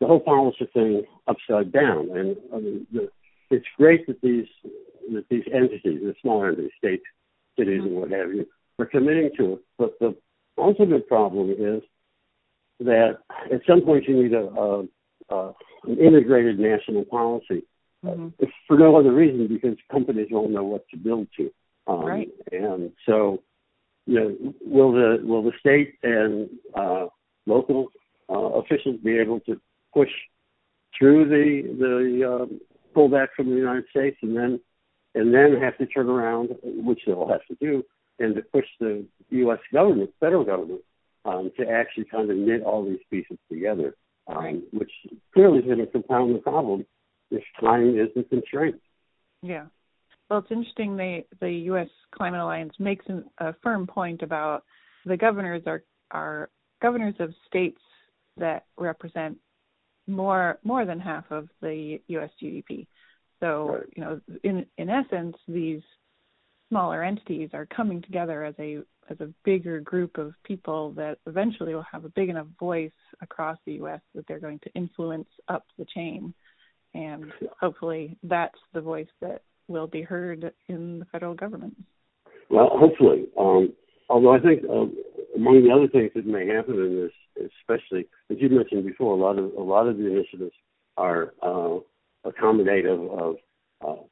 the 0.00 0.06
whole 0.06 0.20
policy 0.20 0.68
thing 0.72 1.04
upside 1.28 1.72
down. 1.72 2.10
And 2.16 2.36
I 2.52 2.56
mean, 2.58 2.86
the, 2.92 3.08
it's 3.50 3.66
great 3.76 4.06
that 4.06 4.20
these 4.20 4.46
that 5.14 5.28
these 5.28 5.44
entities, 5.52 6.00
the 6.02 6.14
smaller 6.20 6.50
entities, 6.50 6.70
states, 6.78 7.04
cities, 7.58 7.80
and 7.82 7.92
what 7.92 8.10
have 8.10 8.32
you, 8.32 8.46
are 8.78 8.86
committing 8.86 9.30
to 9.38 9.54
it. 9.54 9.58
But 9.78 9.98
the 10.00 10.16
ultimate 10.58 11.08
problem 11.08 11.50
is 11.50 11.82
that 12.80 13.18
at 13.52 13.60
some 13.66 13.82
point 13.82 14.08
you 14.08 14.22
need 14.22 14.32
a, 14.32 14.46
a, 14.48 14.84
a 15.30 15.52
an 15.84 15.98
integrated 15.98 16.58
national 16.58 17.04
policy. 17.04 17.62
Mm-hmm. 18.04 18.28
Uh, 18.42 18.46
for 18.66 18.78
no 18.78 18.96
other 18.96 19.12
reason 19.12 19.46
because 19.46 19.76
companies 19.90 20.28
won't 20.30 20.52
know 20.52 20.64
what 20.64 20.88
to 20.88 20.96
build 20.96 21.28
to. 21.36 21.50
Um, 21.86 22.04
right. 22.04 22.28
And 22.50 22.92
so, 23.06 23.42
you 24.06 24.14
know, 24.14 24.54
will 24.64 24.92
the 24.92 25.18
will 25.22 25.42
the 25.42 25.52
state 25.60 25.94
and 26.02 26.48
uh, 26.74 27.06
local 27.46 27.88
uh, 28.30 28.38
officials 28.38 28.96
be 29.04 29.18
able 29.18 29.40
to 29.40 29.60
push 29.92 30.08
through 30.98 31.28
the 31.28 31.76
the 31.78 32.32
um, 32.32 32.60
pull 32.94 33.08
back 33.08 33.30
from 33.36 33.50
the 33.50 33.56
United 33.56 33.84
States 33.90 34.16
and 34.22 34.36
then 34.36 34.60
and 35.14 35.34
then 35.34 35.60
have 35.60 35.76
to 35.78 35.86
turn 35.86 36.08
around, 36.08 36.50
which 36.62 37.00
they'll 37.06 37.28
have 37.28 37.44
to 37.46 37.56
do, 37.60 37.82
and 38.18 38.34
to 38.34 38.42
push 38.42 38.66
the 38.78 39.04
U.S. 39.30 39.58
government, 39.72 40.10
federal 40.20 40.44
government, 40.44 40.82
um, 41.24 41.50
to 41.58 41.68
actually 41.68 42.04
kind 42.04 42.30
of 42.30 42.36
knit 42.36 42.62
all 42.62 42.84
these 42.84 43.00
pieces 43.10 43.38
together, 43.50 43.94
um, 44.28 44.62
which 44.72 44.90
clearly 45.34 45.58
is 45.58 45.64
going 45.64 45.78
to 45.78 45.86
compound 45.86 46.34
the 46.34 46.38
problem 46.38 46.84
if 47.30 47.42
time 47.60 47.98
is 47.98 48.08
the 48.14 48.22
constraint. 48.24 48.80
Yeah. 49.42 49.66
Well, 50.28 50.40
it's 50.40 50.50
interesting. 50.50 50.96
The 50.96 51.24
the 51.40 51.50
U.S. 51.50 51.88
Climate 52.12 52.40
Alliance 52.40 52.74
makes 52.78 53.04
an, 53.08 53.24
a 53.38 53.52
firm 53.62 53.86
point 53.86 54.22
about 54.22 54.64
the 55.04 55.16
governors 55.16 55.62
are 55.66 55.82
are 56.12 56.50
governors 56.80 57.16
of 57.18 57.34
states 57.46 57.80
that 58.36 58.66
represent 58.78 59.38
more 60.06 60.58
more 60.62 60.84
than 60.84 61.00
half 61.00 61.24
of 61.30 61.48
the 61.60 61.98
U.S. 62.08 62.30
GDP. 62.42 62.86
So 63.40 63.68
right. 63.68 63.82
you 63.96 64.02
know, 64.02 64.20
in 64.44 64.66
in 64.78 64.90
essence, 64.90 65.36
these 65.48 65.82
smaller 66.68 67.02
entities 67.02 67.50
are 67.52 67.66
coming 67.66 68.02
together 68.02 68.44
as 68.44 68.54
a 68.58 68.78
as 69.10 69.20
a 69.20 69.32
bigger 69.44 69.80
group 69.80 70.18
of 70.18 70.34
people 70.44 70.92
that 70.92 71.18
eventually 71.26 71.74
will 71.74 71.84
have 71.90 72.04
a 72.04 72.10
big 72.10 72.28
enough 72.28 72.46
voice 72.58 72.92
across 73.20 73.58
the 73.66 73.72
U.S. 73.72 74.00
that 74.14 74.26
they're 74.28 74.38
going 74.38 74.60
to 74.60 74.70
influence 74.74 75.28
up 75.48 75.66
the 75.78 75.86
chain, 75.86 76.32
and 76.94 77.32
hopefully 77.60 78.16
that's 78.22 78.58
the 78.72 78.80
voice 78.80 79.08
that 79.20 79.42
will 79.68 79.88
be 79.88 80.02
heard 80.02 80.52
in 80.68 81.00
the 81.00 81.04
federal 81.06 81.34
government. 81.34 81.74
Well, 82.50 82.70
hopefully. 82.72 83.26
Um, 83.38 83.72
although 84.08 84.34
I 84.34 84.40
think 84.40 84.62
uh, 84.64 84.86
among 85.36 85.64
the 85.64 85.72
other 85.72 85.88
things 85.88 86.10
that 86.14 86.26
may 86.26 86.46
happen 86.46 86.74
in 86.74 87.10
this, 87.36 87.50
especially 87.60 88.06
as 88.30 88.36
you 88.40 88.48
mentioned 88.48 88.84
before, 88.84 89.14
a 89.14 89.20
lot 89.20 89.38
of 89.38 89.52
a 89.54 89.62
lot 89.62 89.86
of 89.86 89.96
the 89.96 90.06
initiatives 90.06 90.54
are 90.96 91.32
uh, 91.42 91.78
accommodative 92.26 93.18
of 93.18 93.36
uh, 93.86 94.02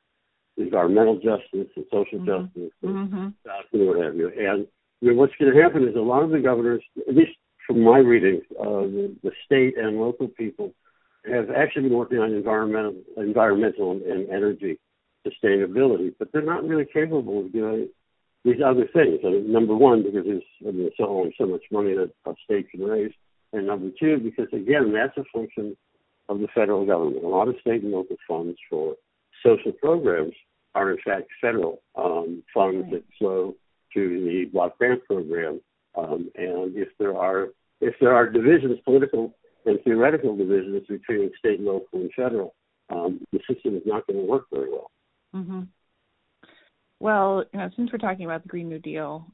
environmental 0.56 1.16
justice 1.16 1.70
and 1.76 1.84
social 1.92 2.18
mm-hmm. 2.18 2.44
justice 2.44 2.72
and 2.82 3.10
mm-hmm. 3.10 3.86
what 3.86 4.04
have 4.04 4.16
you. 4.16 4.28
And 4.28 4.66
you 5.00 5.12
know, 5.12 5.16
what's 5.16 5.34
going 5.38 5.52
to 5.52 5.62
happen 5.62 5.86
is 5.86 5.94
a 5.94 6.00
lot 6.00 6.22
of 6.22 6.30
the 6.30 6.40
governors, 6.40 6.82
at 7.08 7.14
least 7.14 7.32
from 7.66 7.82
my 7.82 7.98
readings, 7.98 8.42
uh, 8.58 8.64
the, 8.64 9.14
the 9.22 9.30
state 9.44 9.76
and 9.78 9.98
local 9.98 10.28
people 10.28 10.72
have 11.30 11.50
actually 11.50 11.82
been 11.82 11.98
working 11.98 12.18
on 12.18 12.32
environmental, 12.32 12.94
environmental 13.16 13.92
and 13.92 14.28
energy 14.30 14.78
sustainability, 15.26 16.14
but 16.18 16.32
they're 16.32 16.42
not 16.42 16.64
really 16.64 16.86
capable 16.90 17.44
of 17.44 17.52
doing 17.52 17.88
these 18.44 18.62
other 18.64 18.88
things. 18.92 19.20
I 19.24 19.30
mean, 19.30 19.52
number 19.52 19.74
one, 19.74 20.02
because 20.02 20.24
there's 20.24 20.42
I 20.66 20.70
mean, 20.70 20.90
so 20.96 21.06
only 21.06 21.34
so 21.36 21.46
much 21.46 21.62
money 21.70 21.94
that 21.94 22.10
a 22.24 22.34
state 22.44 22.70
can 22.70 22.80
raise, 22.80 23.12
and 23.52 23.66
number 23.66 23.90
two, 23.98 24.18
because 24.18 24.48
again, 24.52 24.92
that's 24.92 25.16
a 25.18 25.24
function 25.32 25.76
of 26.28 26.40
the 26.40 26.48
federal 26.54 26.84
government. 26.86 27.24
A 27.24 27.28
lot 27.28 27.48
of 27.48 27.56
state 27.60 27.82
and 27.82 27.92
local 27.92 28.16
funds 28.26 28.58
for 28.68 28.94
social 29.44 29.72
programs 29.72 30.34
are 30.74 30.90
in 30.90 30.98
fact 31.04 31.28
federal 31.40 31.82
um, 31.96 32.42
funds 32.52 32.86
that 32.90 33.04
flow 33.18 33.54
to 33.94 34.24
the 34.24 34.44
block 34.52 34.78
grant 34.78 35.04
program. 35.04 35.60
Um, 35.96 36.30
and 36.36 36.76
if 36.76 36.88
there 36.98 37.16
are 37.16 37.48
if 37.80 37.94
there 38.00 38.14
are 38.14 38.28
divisions, 38.28 38.78
political 38.84 39.34
and 39.64 39.78
theoretical 39.84 40.36
divisions 40.36 40.82
between 40.88 41.30
state, 41.38 41.60
local, 41.60 42.00
and 42.00 42.10
federal, 42.14 42.54
um, 42.90 43.20
the 43.32 43.40
system 43.50 43.76
is 43.76 43.82
not 43.86 44.06
going 44.06 44.18
to 44.18 44.24
work 44.26 44.44
very 44.52 44.70
well. 44.70 44.90
Mm-hmm. 45.34 45.62
Well, 47.00 47.44
you 47.52 47.58
know, 47.58 47.70
since 47.76 47.90
we're 47.92 47.98
talking 47.98 48.24
about 48.24 48.42
the 48.42 48.48
Green 48.48 48.68
New 48.68 48.78
Deal, 48.78 49.26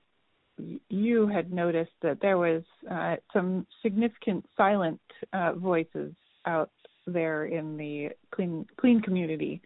you 0.89 1.27
had 1.27 1.53
noticed 1.53 1.93
that 2.03 2.19
there 2.21 2.39
was 2.39 2.63
uh, 2.91 3.17
some 3.33 3.67
significant 3.83 4.45
silent 4.57 5.01
uh, 5.33 5.53
voices 5.55 6.13
out 6.47 6.71
there 7.07 7.47
in 7.47 7.77
the 7.77 8.11
clean 8.35 8.67
clean 8.79 9.01
community 9.01 9.61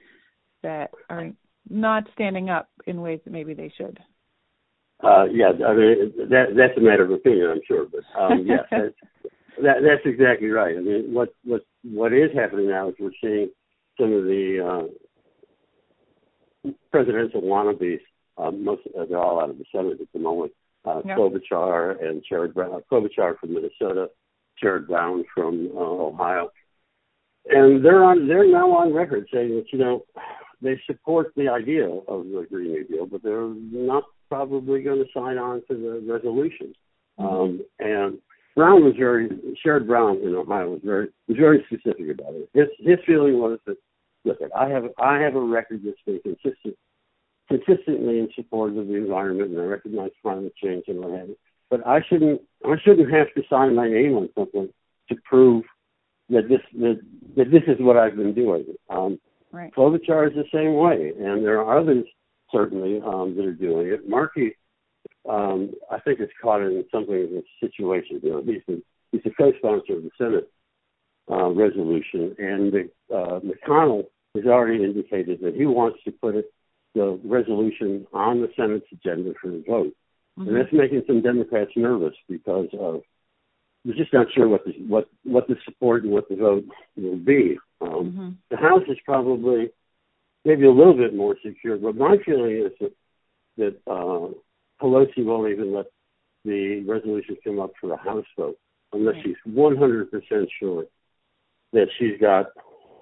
that 0.63 0.91
are 1.09 1.31
not 1.71 2.05
standing 2.15 2.51
up 2.51 2.69
in 2.87 3.01
ways 3.01 3.21
that 3.25 3.33
maybe 3.33 3.55
they 3.55 3.73
should. 3.77 3.99
Uh, 5.03 5.25
yeah, 5.31 5.51
I 5.67 5.75
mean 5.75 6.13
that 6.31 6.47
that's 6.57 6.77
a 6.77 6.81
matter 6.81 7.05
of 7.05 7.11
opinion, 7.13 7.51
I'm 7.51 7.61
sure, 7.67 7.87
but 7.87 8.21
um, 8.21 8.45
yes, 8.47 8.65
that's, 8.71 8.95
that, 9.63 9.77
that's 9.83 10.03
exactly 10.05 10.49
right. 10.49 10.77
I 10.77 10.81
mean, 10.81 11.15
what 11.15 11.35
what 11.45 11.63
what 11.85 12.13
is 12.13 12.31
happening 12.35 12.69
now 12.69 12.89
is 12.89 12.95
we're 12.99 13.11
seeing 13.23 13.51
some 13.99 14.13
of 14.13 14.25
the 14.25 14.89
uh, 16.65 16.71
presidential 16.91 17.43
wannabes. 17.43 18.01
Um, 18.37 18.65
most 18.65 18.83
uh, 18.99 19.05
they're 19.09 19.19
all 19.19 19.41
out 19.41 19.51
of 19.51 19.59
the 19.59 19.65
Senate 19.73 20.01
at 20.01 20.09
the 20.13 20.19
moment. 20.19 20.53
Uh, 20.85 21.03
yep. 21.05 21.17
Klobuchar 21.19 22.03
and 22.03 22.23
Sherrod 22.31 22.55
Brown. 22.55 22.81
Klobuchar 22.91 23.39
from 23.39 23.55
Minnesota, 23.55 24.09
Sherrod 24.63 24.87
Brown 24.87 25.25
from 25.35 25.71
uh, 25.77 25.81
Ohio, 25.81 26.51
and 27.47 27.85
they're 27.85 28.05
on. 28.05 28.29
They're 28.29 28.51
now 28.51 28.71
on 28.73 28.93
record 28.93 29.29
saying 29.33 29.55
that 29.57 29.67
you 29.73 29.79
know 29.79 30.05
they 30.61 30.81
support 30.87 31.33
the 31.37 31.49
idea 31.49 31.89
of 31.89 32.25
the 32.25 32.47
Green 32.51 32.73
New 32.73 32.85
Deal, 32.85 33.07
but 33.07 33.23
they're 33.23 33.49
not 33.49 34.05
probably 34.29 34.83
going 34.83 34.99
to 34.99 35.11
sign 35.15 35.39
on 35.39 35.63
to 35.69 35.75
the 35.75 36.13
resolution. 36.13 36.75
Um, 37.19 37.65
and 37.79 38.19
Brown 38.55 38.85
was 38.85 38.95
very 38.99 39.29
Sherrod 39.65 39.87
Brown 39.87 40.19
in 40.23 40.35
Ohio 40.35 40.71
was 40.71 40.81
very 40.85 41.09
was 41.29 41.37
very 41.37 41.65
specific 41.67 42.11
about 42.11 42.35
it. 42.35 42.49
His 42.55 42.69
his 42.81 42.99
feeling 43.07 43.39
was 43.39 43.59
that 43.67 43.77
look, 44.25 44.39
I 44.57 44.69
have 44.69 44.85
I 44.99 45.19
have 45.19 45.37
a 45.37 45.41
record 45.41 45.83
that's 45.85 45.97
been 46.05 46.21
consistent 46.23 46.77
consistently 47.49 48.19
in 48.19 48.29
support 48.35 48.77
of 48.77 48.89
the 48.89 48.95
environment, 48.95 49.53
and 49.53 49.61
I 49.61 49.65
recognize 49.65 50.11
climate 50.23 50.55
change 50.63 50.85
and 50.89 51.01
what 51.01 51.19
have 51.19 51.29
you. 51.29 51.37
But 51.71 51.87
I 51.87 52.01
shouldn't 52.09 52.41
I 52.65 52.75
shouldn't 52.85 53.13
have 53.13 53.33
to 53.35 53.43
sign 53.49 53.75
my 53.75 53.89
name 53.89 54.15
on 54.15 54.29
something 54.37 54.69
to 55.09 55.17
prove 55.25 55.65
that 56.31 56.49
this 56.49 56.61
that, 56.75 57.01
that 57.37 57.51
this 57.51 57.63
is 57.67 57.77
what 57.81 57.97
I've 57.97 58.17
been 58.17 58.35
doing. 58.35 58.65
Um, 58.91 59.19
right. 59.53 59.73
Klobuchar 59.75 60.29
is 60.29 60.35
the 60.35 60.45
same 60.53 60.75
way, 60.75 61.13
and 61.19 61.45
there 61.45 61.61
are 61.61 61.79
others 61.79 62.05
certainly 62.53 63.01
um, 63.05 63.35
that 63.37 63.45
are 63.45 63.53
doing 63.53 63.89
it. 63.89 64.09
Markey, 64.09 64.57
um, 65.29 65.73
I 65.91 65.99
think, 66.01 66.21
is 66.21 66.29
caught 66.43 66.63
in 66.63 66.85
something 66.93 67.15
of 67.15 67.31
a 67.31 67.43
situation. 67.61 68.21
You 68.23 68.31
know, 68.31 68.43
he's 68.43 68.63
the, 68.67 68.83
he's 69.13 69.23
the 69.25 69.31
co-sponsor 69.31 69.97
of 69.97 70.03
the 70.03 70.11
Senate 70.17 70.51
uh, 71.31 71.51
resolution, 71.51 72.35
and 72.39 72.73
the, 72.73 72.91
uh, 73.15 73.41
McConnell 73.41 74.05
has 74.35 74.47
already 74.47 74.85
indicated 74.85 75.41
that 75.43 75.55
he 75.55 75.67
wants 75.67 75.99
to 76.05 76.11
put 76.13 76.35
it, 76.35 76.47
the 76.95 77.21
resolution 77.25 78.07
on 78.13 78.41
the 78.41 78.49
Senate's 78.57 78.87
agenda 78.93 79.33
for 79.41 79.51
the 79.51 79.63
vote. 79.67 79.93
Mm-hmm. 80.39 80.49
And 80.49 80.57
that's 80.57 80.73
making 80.73 81.03
some 81.07 81.23
Democrats 81.23 81.71
nervous 81.77 82.15
because 82.29 82.69
of 82.79 83.03
we're 83.89 83.95
just 83.95 84.13
not 84.13 84.27
sure 84.35 84.47
what 84.47 84.67
the 84.67 84.73
what 84.87 85.09
what 85.25 85.49
the 85.49 85.57
support 85.65 86.05
and 86.05 86.13
what 86.13 86.29
the 86.29 86.37
vote 86.37 86.65
will 86.97 87.17
be. 87.17 87.57
Um, 87.81 87.89
mm-hmm. 87.89 88.29
The 88.51 88.59
House 88.59 88.83
is 88.87 88.99
probably 89.07 89.71
maybe 90.45 90.67
a 90.67 90.71
little 90.71 90.95
bit 90.95 91.17
more 91.17 91.37
secure. 91.43 91.79
But 91.79 91.97
my 91.97 92.17
feeling 92.25 92.67
is 92.67 92.73
that 92.81 92.93
that 93.57 93.91
uh, 93.91 94.29
Pelosi 94.81 95.25
won't 95.25 95.51
even 95.51 95.73
let 95.75 95.87
the 96.45 96.85
resolution 96.87 97.39
come 97.43 97.59
up 97.59 97.73
for 97.81 97.95
a 97.95 97.97
House 97.97 98.27
vote 98.37 98.59
unless 98.93 99.17
she's 99.23 99.37
100% 99.49 100.09
sure 100.59 100.85
that 101.73 101.87
she's 101.99 102.21
got 102.21 102.47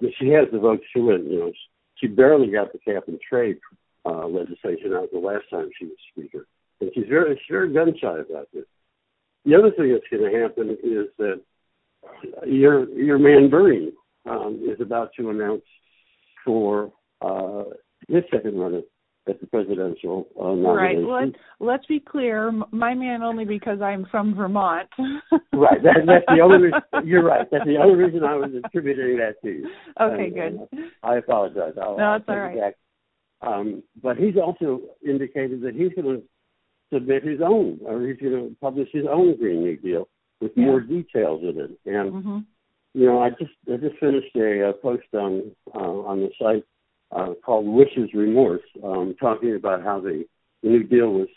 that 0.01 0.13
she 0.21 0.29
has 0.29 0.47
the 0.53 0.59
votes 0.61 0.85
to 0.95 1.05
win. 1.05 1.27
You 1.29 1.39
know, 1.41 1.53
she 1.97 2.07
barely 2.07 2.53
got 2.53 2.73
the 2.73 2.79
cap 2.79 3.09
and 3.09 3.19
trade 3.21 3.59
uh, 4.05 4.27
legislation 4.29 4.95
out 4.95 5.11
the 5.13 5.19
last 5.19 5.45
time 5.51 5.69
she 5.77 5.87
was 5.87 5.97
speaker, 6.13 6.47
and 6.81 6.93
she's 6.95 7.09
very 7.09 7.35
she's 7.35 7.51
very 7.51 7.73
gun 7.73 7.93
shy 8.01 8.21
about 8.21 8.47
this. 8.55 8.67
The 9.47 9.55
other 9.55 9.71
thing 9.71 9.93
that's 9.93 10.05
going 10.11 10.31
to 10.31 10.39
happen 10.39 10.77
is 10.83 11.07
that 11.19 11.41
your 12.47 12.89
your 12.91 13.19
man 13.19 13.49
Bernie 13.49 13.93
um, 14.29 14.61
is 14.69 14.81
about 14.81 15.11
to 15.19 15.31
announce 15.31 15.63
for 16.45 16.93
uh, 17.21 17.65
his 18.09 18.25
second 18.33 18.59
run 18.59 18.83
at 19.29 19.41
the 19.41 19.47
presidential 19.47 20.27
uh, 20.41 20.55
nomination. 20.55 21.07
Right. 21.07 21.27
Let's 21.27 21.39
let's 21.61 21.87
be 21.87 22.01
clear. 22.01 22.53
My 22.71 22.95
man 22.95 23.23
only 23.23 23.45
because 23.45 23.81
I'm 23.81 24.07
from 24.11 24.35
Vermont. 24.35 24.89
right. 25.53 25.83
That, 25.83 26.03
that's 26.07 26.25
the 26.29 26.41
only. 26.43 26.59
Reason, 26.59 26.81
you're 27.05 27.25
right. 27.25 27.47
That's 27.51 27.65
the 27.65 27.77
only 27.77 27.95
reason 27.95 28.25
I 28.25 28.35
was 28.35 28.51
attributing 28.65 29.19
that 29.19 29.41
to 29.43 29.49
you. 29.49 29.71
Okay. 30.01 30.25
And, 30.25 30.35
good. 30.35 30.69
And 30.73 30.91
I 31.03 31.17
apologize. 31.17 31.75
I'll, 31.81 31.97
no, 31.97 32.15
it's 32.15 32.25
all 32.29 32.37
right. 32.37 32.75
Um, 33.43 33.83
but 34.03 34.17
he's 34.17 34.37
also 34.37 34.81
indicated 35.07 35.61
that 35.63 35.75
he's 35.75 35.93
going 35.93 36.17
to 36.17 36.23
submit 36.93 37.25
his 37.25 37.41
own, 37.41 37.81
or 37.85 38.07
he's 38.07 38.17
going 38.19 38.33
to 38.33 38.57
publish 38.61 38.89
his 38.93 39.05
own 39.11 39.37
Green 39.39 39.63
New 39.63 39.77
Deal 39.77 40.09
with 40.41 40.53
yeah. 40.57 40.65
more 40.65 40.81
details 40.81 41.43
in 41.43 41.61
it. 41.61 41.79
And 41.87 42.13
mm-hmm. 42.13 42.39
you 42.95 43.07
know, 43.07 43.21
I 43.21 43.31
just 43.31 43.53
I 43.73 43.77
just 43.77 43.99
finished 43.99 44.35
a, 44.37 44.71
a 44.71 44.73
post 44.75 45.07
on 45.15 45.53
uh, 45.75 45.79
on 45.79 46.21
the 46.21 46.31
site 46.41 46.65
uh, 47.13 47.35
called 47.45 47.67
Wishes 47.67 48.11
Remorse, 48.15 48.63
um, 48.83 49.15
talking 49.21 49.55
about 49.55 49.83
how 49.83 50.01
the, 50.01 50.25
the 50.63 50.69
New 50.69 50.85
Deal 50.85 51.11
was 51.11 51.29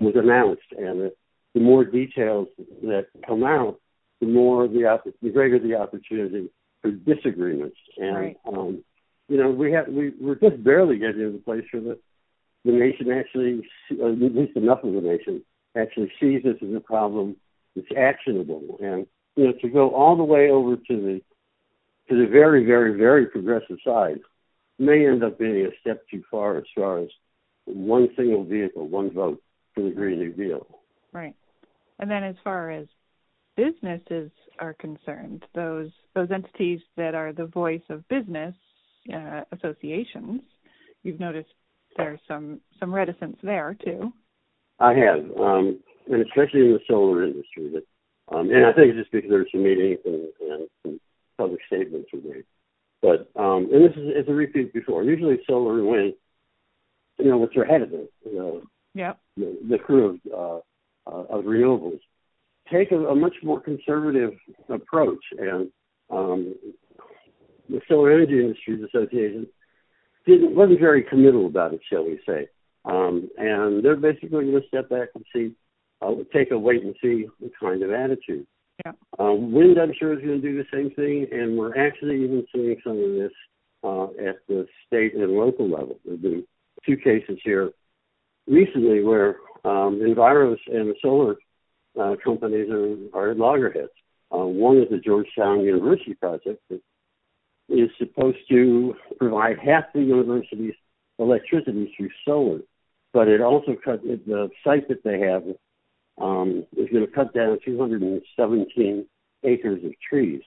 was 0.00 0.14
announced, 0.16 0.62
and 0.76 1.00
the, 1.00 1.12
the 1.54 1.60
more 1.60 1.84
details 1.84 2.48
that 2.82 3.06
come 3.26 3.44
out, 3.44 3.80
the 4.20 4.26
more 4.26 4.68
the 4.68 4.98
the 5.22 5.30
greater 5.30 5.58
the 5.58 5.74
opportunity 5.76 6.50
for 6.82 6.90
disagreements. 6.90 7.76
And 7.96 8.16
right. 8.16 8.36
um, 8.46 8.84
you 9.28 9.36
know, 9.36 9.50
we 9.50 9.72
have 9.72 9.88
we 9.88 10.12
we're 10.20 10.34
just 10.34 10.62
barely 10.62 10.98
getting 10.98 11.20
to 11.20 11.32
the 11.32 11.38
place 11.38 11.64
where 11.70 11.82
the 11.82 11.98
the 12.64 12.72
nation 12.72 13.10
actually, 13.10 13.62
at 13.90 14.18
least 14.18 14.56
enough 14.56 14.84
of 14.84 14.92
the 14.92 15.00
nation, 15.00 15.42
actually 15.76 16.12
sees 16.20 16.42
this 16.42 16.56
as 16.62 16.74
a 16.74 16.80
problem 16.80 17.36
that's 17.74 17.88
actionable. 17.96 18.78
And 18.82 19.06
you 19.36 19.46
know, 19.46 19.52
to 19.62 19.68
go 19.68 19.90
all 19.90 20.16
the 20.16 20.24
way 20.24 20.50
over 20.50 20.76
to 20.76 20.82
the 20.88 21.20
to 22.08 22.16
the 22.16 22.26
very, 22.26 22.64
very, 22.64 22.96
very 22.96 23.26
progressive 23.26 23.78
side 23.84 24.18
may 24.78 25.06
end 25.06 25.22
up 25.22 25.38
being 25.38 25.66
a 25.66 25.70
step 25.80 26.02
too 26.10 26.22
far 26.30 26.56
as 26.58 26.64
far 26.74 26.98
as 26.98 27.08
one 27.66 28.08
single 28.16 28.44
vehicle, 28.44 28.88
one 28.88 29.12
vote 29.12 29.40
for 29.74 29.82
the 29.82 29.90
Green 29.90 30.18
New 30.18 30.32
Deal. 30.32 30.66
Right. 31.12 31.36
And 31.98 32.10
then 32.10 32.24
as 32.24 32.34
far 32.42 32.70
as 32.70 32.86
businesses 33.56 34.30
are 34.58 34.74
concerned, 34.74 35.44
those 35.54 35.90
those 36.14 36.30
entities 36.30 36.80
that 36.96 37.14
are 37.14 37.32
the 37.32 37.46
voice 37.46 37.82
of 37.88 38.06
business 38.08 38.54
uh, 39.14 39.42
associations, 39.52 40.42
you've 41.02 41.20
noticed 41.20 41.50
there's 41.96 42.20
some 42.26 42.60
some 42.78 42.94
reticence 42.94 43.36
there 43.42 43.76
too. 43.84 44.12
I 44.78 44.94
have, 44.94 45.18
um, 45.38 45.78
and 46.10 46.22
especially 46.26 46.60
in 46.60 46.72
the 46.72 46.80
solar 46.88 47.24
industry. 47.24 47.70
That, 47.72 48.34
um, 48.34 48.50
and 48.50 48.64
I 48.64 48.72
think 48.72 48.88
it's 48.88 48.98
just 48.98 49.12
because 49.12 49.30
there's 49.30 49.48
some 49.52 49.62
meetings 49.62 49.98
and, 50.04 50.28
and 50.40 50.68
some 50.82 51.00
public 51.36 51.60
statements 51.66 52.08
were 52.12 52.20
made. 52.20 52.44
But 53.02 53.30
um, 53.40 53.68
and 53.72 53.84
this 53.84 53.96
is 53.96 54.12
it's 54.14 54.28
a 54.28 54.32
repeat 54.32 54.72
before. 54.72 55.02
Usually 55.04 55.38
solar 55.46 55.78
and 55.78 55.88
wind, 55.88 56.14
you 57.18 57.26
know, 57.26 57.38
what's 57.38 57.56
ahead 57.56 57.82
of 57.82 57.92
it, 57.92 58.12
you 58.24 58.36
know, 58.36 58.62
yeah, 58.94 59.14
the, 59.36 59.58
the 59.68 59.78
crew 59.78 60.20
of 60.26 60.64
uh, 61.06 61.10
uh, 61.10 61.38
of 61.38 61.44
renewables 61.44 62.00
take 62.72 62.92
a, 62.92 62.96
a 62.96 63.14
much 63.14 63.34
more 63.42 63.60
conservative 63.60 64.32
approach, 64.68 65.24
and 65.38 65.70
um, 66.10 66.54
the 67.68 67.80
Solar 67.88 68.12
Energy 68.12 68.40
Industries 68.40 68.84
Association 68.84 69.46
didn't 70.26 70.54
wasn't 70.54 70.80
very 70.80 71.02
committal 71.02 71.46
about 71.46 71.72
it, 71.74 71.80
shall 71.90 72.04
we 72.04 72.20
say? 72.26 72.48
Um, 72.84 73.28
and 73.36 73.84
they're 73.84 73.96
basically 73.96 74.28
going 74.30 74.52
to 74.52 74.68
step 74.68 74.88
back 74.88 75.08
and 75.14 75.24
see 75.34 75.54
uh, 76.02 76.14
take 76.32 76.50
a 76.50 76.58
wait 76.58 76.82
and 76.82 76.94
see 77.02 77.26
kind 77.60 77.82
of 77.82 77.90
attitude. 77.90 78.46
Yeah. 78.84 78.92
Um, 79.18 79.52
wind, 79.52 79.78
I'm 79.78 79.92
sure, 79.98 80.14
is 80.14 80.24
going 80.24 80.40
to 80.40 80.48
do 80.48 80.56
the 80.56 80.68
same 80.72 80.90
thing, 80.92 81.26
and 81.30 81.58
we're 81.58 81.76
actually 81.76 82.24
even 82.24 82.46
seeing 82.52 82.76
some 82.82 82.96
of 82.96 83.12
this 83.12 83.32
uh, 83.84 84.04
at 84.28 84.38
the 84.48 84.66
state 84.86 85.14
and 85.14 85.32
local 85.32 85.68
level. 85.68 85.98
There 86.04 86.14
have 86.14 86.22
been 86.22 86.46
two 86.86 86.96
cases 86.96 87.38
here 87.44 87.72
recently 88.46 89.02
where 89.02 89.36
um, 89.64 90.00
Enviros 90.00 90.58
and 90.66 90.88
the 90.88 90.94
solar 91.02 91.36
uh, 92.00 92.16
companies 92.24 92.70
are, 92.70 92.96
are 93.12 93.30
at 93.32 93.36
loggerheads. 93.36 93.90
Uh, 94.32 94.46
one 94.46 94.78
is 94.78 94.88
the 94.90 94.98
Georgetown 94.98 95.60
University 95.60 96.14
project 96.14 96.62
that 96.70 96.80
is 97.70 97.90
supposed 97.98 98.38
to 98.50 98.94
provide 99.18 99.58
half 99.58 99.84
the 99.94 100.00
university's 100.00 100.74
electricity 101.18 101.92
through 101.96 102.10
solar, 102.24 102.60
but 103.12 103.28
it 103.28 103.40
also 103.40 103.76
cut 103.84 104.02
the 104.02 104.50
site 104.64 104.88
that 104.88 105.04
they 105.04 105.20
have 105.20 105.42
um, 106.20 106.66
is 106.76 106.88
going 106.90 107.06
to 107.06 107.12
cut 107.12 107.32
down 107.34 107.58
217 107.64 109.06
acres 109.44 109.84
of 109.84 109.92
trees. 110.08 110.42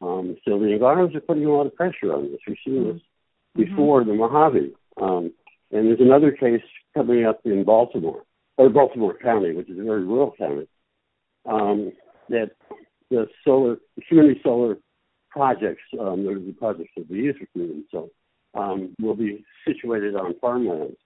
Um, 0.00 0.36
so 0.46 0.58
the 0.58 0.72
environments 0.72 1.16
are 1.16 1.20
putting 1.20 1.44
a 1.44 1.50
lot 1.50 1.66
of 1.66 1.74
pressure 1.74 2.12
on 2.12 2.30
this. 2.30 2.40
We've 2.46 2.56
seen 2.64 2.84
this 2.84 2.96
mm-hmm. 2.96 3.64
before 3.64 4.02
mm-hmm. 4.02 4.10
the 4.10 4.16
Mojave. 4.16 4.74
Um, 5.00 5.32
and 5.70 5.88
there's 5.88 6.00
another 6.00 6.32
case 6.32 6.62
coming 6.94 7.24
up 7.24 7.40
in 7.44 7.64
Baltimore, 7.64 8.22
or 8.56 8.68
Baltimore 8.70 9.16
County, 9.20 9.52
which 9.52 9.68
is 9.68 9.78
a 9.78 9.82
very 9.82 10.04
rural 10.04 10.34
county, 10.38 10.68
um, 11.46 11.92
that 12.28 12.50
the 13.10 13.26
solar, 13.44 13.76
the 13.96 14.02
community 14.08 14.40
solar 14.42 14.76
projects, 15.34 15.82
um, 16.00 16.24
the 16.24 16.54
projects 16.58 16.92
of 16.96 17.08
the 17.08 17.14
user 17.14 17.46
community, 17.52 17.84
so 17.90 18.08
um, 18.54 18.94
will 19.00 19.16
be 19.16 19.44
situated 19.66 20.14
on 20.14 20.38
farmlands. 20.40 20.96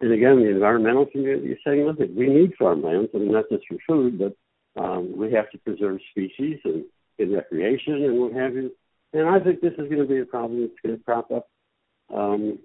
And 0.00 0.12
again, 0.12 0.36
the 0.36 0.48
environmental 0.48 1.06
community 1.06 1.48
is 1.48 1.58
saying, 1.66 1.82
look, 1.84 1.98
we 1.98 2.28
need 2.28 2.52
farmlands, 2.58 3.10
I 3.14 3.18
mean, 3.18 3.32
not 3.32 3.44
just 3.50 3.64
for 3.68 3.76
food, 3.86 4.18
but 4.18 4.82
um, 4.82 5.12
we 5.16 5.32
have 5.32 5.50
to 5.50 5.58
preserve 5.58 5.98
species 6.12 6.58
and, 6.64 6.84
and 7.18 7.34
recreation 7.34 8.04
and 8.04 8.18
what 8.18 8.32
have 8.32 8.54
you. 8.54 8.70
And 9.12 9.28
I 9.28 9.38
think 9.40 9.60
this 9.60 9.72
is 9.72 9.88
going 9.90 9.98
to 9.98 10.06
be 10.06 10.20
a 10.20 10.24
problem 10.24 10.62
that's 10.62 10.80
going 10.82 10.96
to 10.96 11.04
crop 11.04 11.30
up 11.30 11.48
um, 12.14 12.58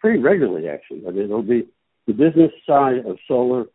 pretty 0.00 0.20
regularly, 0.20 0.68
actually. 0.68 1.02
I 1.06 1.10
mean, 1.10 1.24
it'll 1.24 1.42
be 1.42 1.68
the 2.06 2.14
business 2.14 2.52
side 2.66 3.04
of 3.06 3.18
solar 3.28 3.66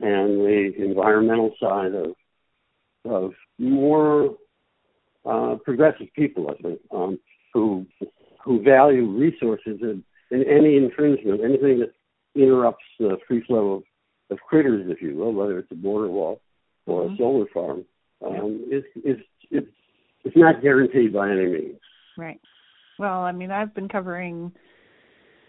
and 0.00 0.40
the 0.40 0.72
environmental 0.78 1.54
side 1.60 1.94
of 1.94 2.14
of 3.04 3.32
more 3.58 4.36
uh, 5.24 5.56
progressive 5.64 6.08
people, 6.14 6.50
I 6.50 6.62
think, 6.62 6.80
um, 6.90 7.18
who 7.52 7.86
who 8.42 8.62
value 8.62 9.06
resources 9.06 9.78
and, 9.82 10.02
and 10.30 10.44
any 10.46 10.76
infringement, 10.76 11.42
anything 11.44 11.80
that 11.80 11.92
interrupts 12.34 12.84
the 12.98 13.18
free 13.28 13.42
flow 13.46 13.72
of, 13.72 13.82
of 14.30 14.38
critters, 14.48 14.86
if 14.88 15.02
you 15.02 15.16
will, 15.16 15.32
whether 15.32 15.58
it's 15.58 15.70
a 15.72 15.74
border 15.74 16.08
wall 16.08 16.40
or 16.86 17.04
mm-hmm. 17.04 17.14
a 17.14 17.16
solar 17.18 17.46
farm, 17.52 17.84
um, 18.26 18.64
is 18.70 18.84
is 19.04 19.18
it's 19.50 19.70
it's 20.24 20.36
not 20.36 20.62
guaranteed 20.62 21.12
by 21.12 21.30
any 21.30 21.46
means. 21.46 21.80
Right. 22.16 22.40
Well, 22.98 23.20
I 23.20 23.32
mean, 23.32 23.50
I've 23.50 23.74
been 23.74 23.88
covering 23.88 24.52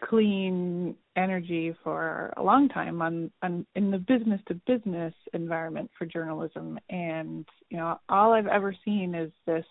clean 0.03 0.95
energy 1.15 1.75
for 1.83 2.33
a 2.37 2.43
long 2.43 2.69
time 2.69 3.01
on, 3.01 3.31
on 3.43 3.65
in 3.75 3.91
the 3.91 3.97
business 3.97 4.41
to 4.47 4.55
business 4.65 5.13
environment 5.33 5.89
for 5.97 6.05
journalism 6.05 6.79
and 6.89 7.45
you 7.69 7.77
know 7.77 7.99
all 8.09 8.33
I've 8.33 8.47
ever 8.47 8.75
seen 8.83 9.13
is 9.13 9.31
this 9.45 9.65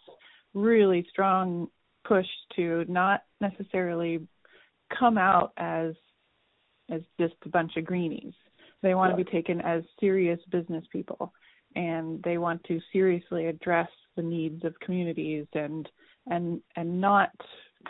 really 0.54 1.06
strong 1.10 1.68
push 2.06 2.26
to 2.56 2.84
not 2.88 3.22
necessarily 3.40 4.20
come 4.98 5.18
out 5.18 5.52
as 5.56 5.94
as 6.90 7.00
just 7.20 7.34
a 7.44 7.48
bunch 7.48 7.76
of 7.76 7.84
greenies. 7.84 8.34
They 8.82 8.94
want 8.94 9.12
to 9.16 9.24
be 9.24 9.30
taken 9.30 9.60
as 9.60 9.82
serious 10.00 10.40
business 10.50 10.84
people 10.92 11.32
and 11.76 12.22
they 12.22 12.38
want 12.38 12.62
to 12.64 12.80
seriously 12.92 13.46
address 13.46 13.88
the 14.16 14.22
needs 14.22 14.64
of 14.64 14.78
communities 14.80 15.46
and 15.54 15.88
and 16.26 16.60
and 16.76 17.00
not 17.00 17.30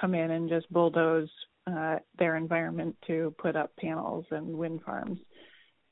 come 0.00 0.14
in 0.14 0.30
and 0.30 0.48
just 0.48 0.70
bulldoze 0.72 1.30
uh, 1.70 1.98
their 2.18 2.36
environment 2.36 2.96
to 3.06 3.34
put 3.38 3.56
up 3.56 3.70
panels 3.76 4.24
and 4.30 4.56
wind 4.56 4.80
farms. 4.84 5.18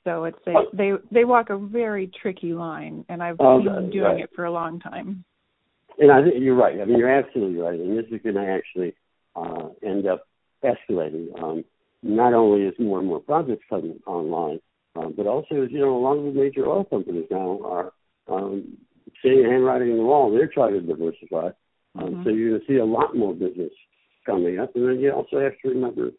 So 0.05 0.25
it's 0.25 0.39
a, 0.47 0.53
they 0.73 0.93
they 1.11 1.25
walk 1.25 1.51
a 1.51 1.59
very 1.59 2.11
tricky 2.23 2.55
line, 2.55 3.05
and 3.09 3.23
I've 3.23 3.37
oh, 3.41 3.63
them 3.63 3.91
doing 3.91 4.03
right. 4.05 4.25
it 4.25 4.31
for 4.35 4.45
a 4.45 4.53
long 4.53 4.81
time. 4.81 5.25
And 5.99 6.11
I 6.13 6.23
think 6.23 6.37
you're 6.39 6.55
right. 6.55 6.81
I 6.81 6.85
mean, 6.85 6.99
you're 6.99 7.11
absolutely 7.11 7.61
right. 7.61 7.79
And 7.79 7.99
this 7.99 8.07
is 8.11 8.23
going 8.23 8.37
to 8.37 8.47
actually 8.47 8.95
uh, 9.35 9.69
end 9.83 10.07
up 10.07 10.27
escalating. 10.65 11.27
Um, 11.43 11.65
not 12.03 12.33
only 12.33 12.67
is 12.67 12.75
more 12.79 13.01
and 13.01 13.09
more 13.09 13.21
projects 13.21 13.65
coming 13.69 14.01
online, 14.07 14.61
um, 14.95 15.15
but 15.17 15.27
also, 15.27 15.63
as 15.63 15.71
you 15.71 15.81
know, 15.81 15.97
a 15.97 15.99
lot 15.99 16.17
of 16.17 16.25
the 16.25 16.41
major 16.41 16.67
oil 16.67 16.85
companies 16.85 17.27
now 17.31 17.61
are 17.65 17.93
um, 18.29 18.79
seeing 19.23 19.45
handwriting 19.45 19.91
on 19.91 19.99
the 19.99 20.05
wall. 20.05 20.31
They're 20.31 20.47
trying 20.47 20.75
to 20.75 20.81
diversify. 20.81 21.51
Um, 21.97 22.05
mm-hmm. 22.05 22.23
So 22.23 22.31
you're 22.31 22.51
going 22.51 22.61
to 22.61 22.67
see 22.67 22.79
a 22.79 22.85
lot 22.85 23.17
more 23.17 23.35
business 23.35 23.73
coming 24.29 24.59
up. 24.59 24.75
And 24.75 24.89
then 24.89 25.01
you 25.01 25.11
also 25.11 25.41
have 25.41 25.53
to 25.63 25.69
remember, 25.69 26.11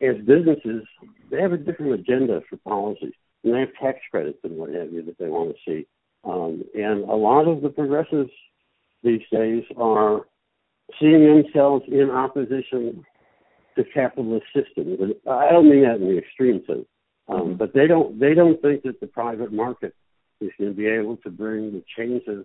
as 0.00 0.16
businesses, 0.26 0.84
they 1.30 1.40
have 1.40 1.52
a 1.52 1.58
different 1.58 1.92
agenda 1.92 2.40
for 2.48 2.56
policies. 2.58 3.12
And 3.44 3.54
they 3.54 3.60
have 3.60 3.74
tax 3.80 3.98
credits 4.10 4.38
and 4.44 4.56
what 4.56 4.70
have 4.70 4.92
you 4.92 5.02
that 5.04 5.18
they 5.18 5.28
want 5.28 5.54
to 5.54 5.56
see. 5.66 5.86
Um, 6.24 6.64
and 6.74 7.04
a 7.04 7.14
lot 7.14 7.48
of 7.48 7.62
the 7.62 7.70
progressives 7.70 8.30
these 9.02 9.22
days 9.32 9.64
are 9.76 10.26
seeing 10.98 11.24
themselves 11.24 11.84
in 11.88 12.10
opposition 12.10 13.04
to 13.76 13.84
capitalist 13.94 14.46
systems. 14.54 14.98
And 15.00 15.14
I 15.30 15.50
don't 15.50 15.70
mean 15.70 15.84
that 15.84 15.96
in 15.96 16.08
the 16.08 16.18
extreme 16.18 16.62
sense, 16.66 16.86
um, 17.28 17.40
mm-hmm. 17.40 17.52
but 17.54 17.72
they 17.72 17.86
don't 17.86 18.18
they 18.18 18.34
don't 18.34 18.60
think 18.60 18.82
that 18.82 19.00
the 19.00 19.06
private 19.06 19.52
market 19.52 19.94
is 20.40 20.50
going 20.58 20.70
to 20.70 20.76
be 20.76 20.86
able 20.86 21.16
to 21.18 21.30
bring 21.30 21.72
the 21.72 21.84
changes 21.96 22.44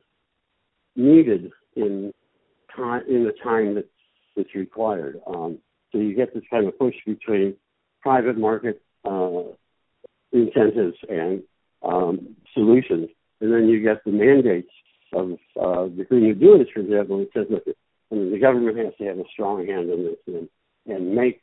needed 0.95 1.51
in 1.75 2.13
time 2.75 3.03
in 3.09 3.23
the 3.23 3.33
time 3.43 3.75
that 3.75 3.89
that's 4.35 4.53
required. 4.55 5.19
Um, 5.27 5.59
so 5.91 5.99
you 5.99 6.15
get 6.15 6.33
this 6.33 6.43
kind 6.49 6.67
of 6.67 6.77
push 6.77 6.95
between 7.05 7.55
private 8.01 8.37
market 8.37 8.81
uh, 9.05 9.43
incentives 10.31 10.97
and 11.07 11.43
um, 11.83 12.35
solutions, 12.53 13.09
and 13.41 13.53
then 13.53 13.67
you 13.67 13.81
get 13.81 14.03
the 14.03 14.11
mandates 14.11 14.71
of 15.13 15.33
uh, 15.59 15.85
the 15.95 16.05
Green 16.07 16.23
New 16.23 16.35
Deal, 16.35 16.63
for 16.73 16.81
example, 16.81 17.19
that 17.19 17.29
says, 17.33 17.45
look, 17.49 17.63
I 18.11 18.15
mean, 18.15 18.31
the 18.31 18.39
government 18.39 18.77
has 18.77 18.93
to 18.97 19.05
have 19.05 19.19
a 19.19 19.23
strong 19.31 19.65
hand 19.65 19.89
in 19.89 20.03
this 20.03 20.17
and, 20.27 20.49
and 20.87 21.15
make 21.15 21.41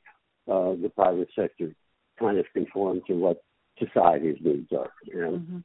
uh, 0.50 0.74
the 0.80 0.90
private 0.94 1.28
sector 1.34 1.74
kind 2.18 2.38
of 2.38 2.46
conform 2.52 3.00
to 3.06 3.14
what 3.14 3.42
society's 3.78 4.38
needs 4.42 4.70
are. 4.72 4.90
And 5.12 5.40
mm-hmm. 5.40 5.58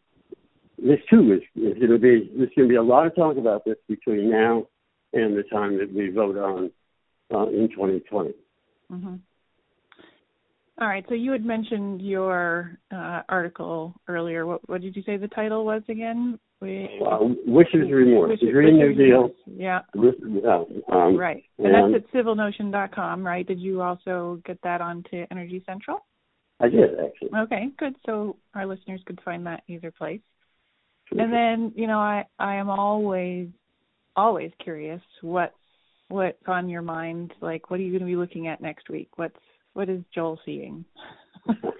this 0.77 0.99
too 1.09 1.33
is, 1.33 1.41
is 1.61 1.77
going 1.77 1.91
to 1.91 1.99
be 1.99 2.31
there's 2.35 2.49
going 2.55 2.67
to 2.67 2.73
be 2.73 2.75
a 2.75 2.83
lot 2.83 3.05
of 3.07 3.15
talk 3.15 3.37
about 3.37 3.65
this 3.65 3.77
between 3.87 4.29
now 4.29 4.67
and 5.13 5.37
the 5.37 5.43
time 5.43 5.77
that 5.77 5.93
we 5.93 6.09
vote 6.09 6.37
on 6.37 6.71
uh, 7.33 7.47
in 7.47 7.69
2020. 7.69 8.33
Mm-hmm. 8.91 9.15
All 10.79 10.87
right. 10.87 11.03
So 11.09 11.15
you 11.15 11.31
had 11.31 11.43
mentioned 11.43 12.01
your 12.01 12.77
uh, 12.91 13.21
article 13.27 13.99
earlier. 14.07 14.45
What, 14.45 14.67
what, 14.69 14.81
did 14.81 14.95
you 14.95 15.01
say 15.05 15.17
the 15.17 15.27
title 15.27 15.65
was 15.65 15.81
again? 15.89 16.39
We, 16.59 16.89
uh, 17.05 17.19
Wishes 17.45 17.91
Remorse. 17.91 18.29
Wishes, 18.29 18.47
the 18.47 18.51
Green 18.51 18.77
New 18.77 18.93
Deal. 18.93 19.29
Yeah. 19.45 19.79
um, 19.95 21.17
right. 21.17 21.43
And, 21.57 21.67
and, 21.75 21.93
that's 21.93 22.05
at 22.05 22.25
civilnotion.com, 22.25 23.25
right? 23.25 23.47
Did 23.47 23.59
you 23.59 23.81
also 23.81 24.41
get 24.45 24.59
that 24.63 24.81
onto 24.81 25.25
Energy 25.31 25.63
Central? 25.65 25.99
I 26.59 26.69
did, 26.69 26.91
actually. 26.99 27.29
Okay, 27.37 27.67
good. 27.77 27.95
So 28.05 28.37
our 28.55 28.65
listeners 28.65 29.01
could 29.05 29.19
find 29.23 29.45
that 29.45 29.63
either 29.67 29.91
place. 29.91 30.21
Sure. 31.09 31.21
And 31.21 31.31
then, 31.31 31.73
you 31.75 31.87
know, 31.87 31.99
I, 31.99 32.25
I 32.39 32.55
am 32.55 32.69
always, 32.69 33.49
always 34.15 34.51
curious 34.63 35.01
what 35.21 35.53
what's 36.09 36.37
on 36.47 36.69
your 36.69 36.81
mind? 36.81 37.33
Like, 37.41 37.69
what 37.69 37.79
are 37.79 37.83
you 37.83 37.91
going 37.91 38.01
to 38.01 38.05
be 38.05 38.15
looking 38.15 38.47
at 38.47 38.61
next 38.61 38.89
week? 38.89 39.09
What's 39.15 39.35
what 39.73 39.89
is 39.89 40.01
Joel 40.13 40.39
seeing? 40.45 40.85
Sometimes 41.47 41.73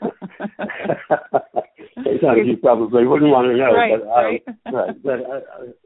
you 2.45 2.57
probably 2.61 3.05
wouldn't 3.05 3.31
want 3.31 3.47
to 3.47 3.57
know, 3.57 3.73
right, 3.73 3.99
but 3.99 4.07
right. 4.07 4.43
right. 4.71 5.03
But 5.03 5.19
I, 5.31 5.41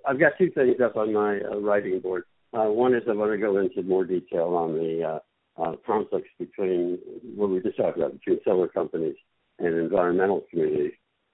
I've 0.10 0.20
got 0.20 0.34
two 0.38 0.52
things 0.52 0.76
up 0.84 0.98
on 0.98 1.14
my 1.14 1.40
uh, 1.40 1.58
writing 1.60 2.00
board. 2.00 2.26
Uh, 2.54 2.66
one 2.66 2.94
is 2.94 3.04
I 3.08 3.14
want 3.14 3.32
to 3.32 3.38
go 3.38 3.58
into 3.58 3.82
more 3.84 4.04
detail 4.04 4.56
on 4.56 4.74
the 4.74 5.04
uh, 5.04 5.20
uh, 5.62 5.76
conflicts 5.86 6.28
between 6.38 7.00
what 7.36 7.50
we 7.50 7.62
just 7.62 7.78
talked 7.78 7.98
about 7.98 8.12
between 8.14 8.40
solar 8.44 8.68
companies 8.68 9.16
and 9.60 9.74
environmental 9.76 10.42
communities. 10.50 10.92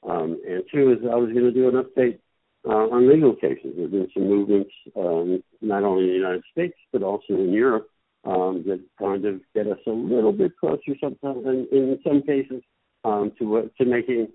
Um, 0.08 0.40
and 0.48 0.64
two 0.72 0.92
is 0.92 1.00
I 1.12 1.16
was 1.16 1.32
going 1.32 1.46
to 1.46 1.52
do 1.52 1.70
an 1.70 1.84
update 1.84 2.20
uh, 2.68 2.88
on 2.94 3.10
legal 3.10 3.36
cases. 3.36 3.74
There 3.76 3.84
have 3.84 3.92
been 3.92 4.10
some 4.14 4.28
movements, 4.28 4.72
um, 4.96 5.44
not 5.62 5.84
only 5.84 6.04
in 6.04 6.10
the 6.10 6.16
United 6.16 6.44
States, 6.52 6.78
but 6.92 7.04
also 7.04 7.34
in 7.34 7.54
Europe, 7.54 7.90
um, 8.26 8.64
that 8.68 8.82
kind 9.00 9.24
of 9.26 9.42
get 9.56 9.68
us 9.68 9.80
a 9.88 9.92
little 9.92 10.34
bit 10.34 10.58
closer 10.60 10.94
sometimes, 11.00 11.46
in, 11.46 11.68
in 11.72 12.00
some 12.06 12.22
cases, 12.22 12.62
um, 13.06 13.32
to, 13.40 13.58
uh, 13.58 13.62
to 13.78 13.86
making 13.86 14.28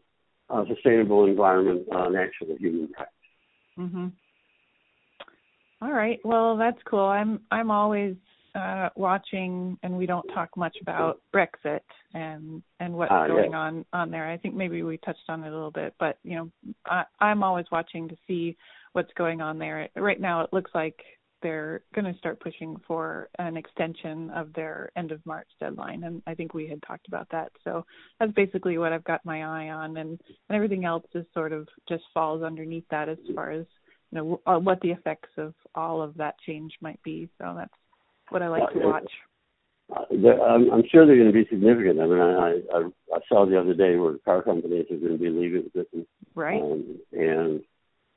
a 0.49 0.65
sustainable 0.67 1.27
environment 1.27 1.87
uh, 1.95 2.09
an 2.09 2.17
actual 2.17 2.57
human 2.59 2.89
practice. 2.89 3.15
Mm-hmm. 3.79 4.07
All 5.83 5.93
right. 5.93 6.21
Well, 6.25 6.57
that's 6.57 6.81
cool. 6.85 7.01
I'm 7.01 7.41
I'm 7.51 7.71
always 7.71 8.15
uh, 8.55 8.91
watching, 8.97 9.79
and 9.83 9.97
we 9.97 10.07
don't 10.07 10.27
talk 10.29 10.57
much 10.57 10.77
about 10.83 11.21
Brexit 11.35 11.81
and 12.15 12.63
and 12.81 12.95
what's 12.95 13.13
uh, 13.13 13.27
going 13.27 13.55
on 13.55 13.85
on 13.93 14.11
there. 14.11 14.29
I 14.29 14.37
think 14.37 14.55
maybe 14.55 14.83
we 14.83 14.99
touched 14.99 15.25
on 15.29 15.43
it 15.45 15.49
a 15.49 15.55
little 15.55 15.71
bit, 15.71 15.95
but 15.99 16.19
you 16.23 16.37
know, 16.37 16.51
I, 16.87 17.05
I'm 17.21 17.43
always 17.43 17.67
watching 17.73 18.09
to 18.09 18.17
see 18.27 18.57
what's 18.93 19.13
going 19.17 19.41
on 19.41 19.59
there. 19.59 19.89
Right 19.97 20.21
now, 20.21 20.43
it 20.43 20.53
looks 20.53 20.71
like 20.75 20.97
they're 21.43 21.83
going 21.95 22.05
to 22.05 22.19
start 22.19 22.41
pushing 22.41 22.77
for 22.87 23.29
an 23.39 23.57
extension 23.57 24.31
of 24.31 24.53
their 24.53 24.91
end 24.97 25.13
of 25.13 25.25
March 25.27 25.49
deadline, 25.59 26.05
and 26.05 26.23
I 26.27 26.35
think 26.35 26.55
we 26.55 26.69
had 26.69 26.83
talked 26.87 27.09
about 27.09 27.29
that. 27.33 27.53
So 27.65 27.85
that's 28.21 28.33
basically 28.33 28.79
what 28.79 28.93
I've 28.93 29.05
got 29.05 29.25
my 29.25 29.43
eye 29.43 29.71
on, 29.71 29.97
and, 29.97 30.21
and 30.49 30.57
everything 30.57 30.85
else 30.85 31.05
is 31.15 31.25
sort 31.35 31.53
of 31.53 31.69
just 31.89 32.05
falls 32.15 32.43
underneath 32.43 32.85
that 32.91 33.09
as 33.09 33.19
far 33.35 33.51
as 33.51 33.67
you 34.11 34.19
know 34.19 34.41
uh, 34.47 34.59
what 34.59 34.81
the 34.83 34.91
effects 34.91 35.31
of 35.39 35.55
all 35.75 36.03
of 36.03 36.15
that 36.19 36.35
change 36.47 36.73
might 36.81 37.03
be. 37.03 37.29
So 37.39 37.55
that's 37.57 37.73
what 38.33 38.43
I 38.43 38.49
like 38.49 38.73
to 38.73 38.79
watch. 38.81 39.11
Uh, 39.95 40.05
I'm, 40.43 40.71
I'm 40.71 40.83
sure 40.91 41.07
they're 41.07 41.17
going 41.17 41.33
to 41.33 41.33
be 41.33 41.47
significant. 41.51 42.01
I 42.01 42.07
mean, 42.07 42.21
I, 42.21 42.61
I 42.75 42.83
I 43.15 43.19
saw 43.29 43.45
the 43.45 43.61
other 43.61 43.75
day 43.75 43.97
where 43.97 44.17
car 44.25 44.43
companies 44.43 44.87
are 44.91 44.97
going 44.97 45.13
to 45.13 45.19
be 45.19 45.29
leaving 45.29 45.71
Britain, 45.73 46.07
right? 46.35 46.63
Um, 46.63 46.99
and 47.13 47.61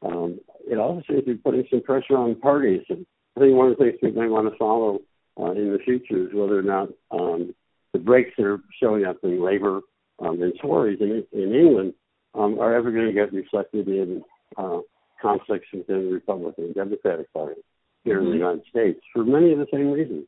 um, 0.01 0.39
it 0.69 0.77
also 0.77 1.01
seems 1.07 1.25
to 1.25 1.33
be 1.33 1.35
putting 1.35 1.65
some 1.69 1.81
pressure 1.81 2.17
on 2.17 2.39
parties. 2.39 2.83
And 2.89 3.05
I 3.35 3.41
think 3.41 3.55
one 3.55 3.71
of 3.71 3.77
the 3.77 3.83
things 3.83 3.99
we 4.01 4.11
may 4.11 4.27
want 4.27 4.51
to 4.51 4.57
follow 4.57 4.99
uh, 5.39 5.51
in 5.51 5.73
the 5.73 5.79
future 5.83 6.27
is 6.27 6.33
whether 6.33 6.57
or 6.57 6.63
not 6.63 6.89
um, 7.11 7.53
the 7.93 7.99
breaks 7.99 8.31
that 8.37 8.45
are 8.45 8.59
showing 8.81 9.05
up 9.05 9.17
in 9.23 9.43
Labour 9.43 9.81
um, 10.19 10.41
and 10.41 10.53
Tories 10.61 10.99
in, 11.01 11.25
in 11.33 11.53
England 11.53 11.93
um, 12.35 12.59
are 12.59 12.73
ever 12.73 12.91
going 12.91 13.07
to 13.07 13.13
get 13.13 13.33
reflected 13.33 13.87
in 13.87 14.23
uh, 14.57 14.79
conflicts 15.21 15.67
within 15.73 16.07
the 16.07 16.13
Republican 16.13 16.65
and 16.65 16.75
Democratic 16.75 17.31
Party 17.33 17.61
here 18.05 18.19
mm-hmm. 18.19 18.25
in 18.25 18.39
the 18.39 18.45
mm-hmm. 18.45 18.57
United 18.57 18.69
States 18.69 19.01
for 19.11 19.25
many 19.25 19.51
of 19.51 19.59
the 19.59 19.67
same 19.73 19.91
reasons. 19.91 20.25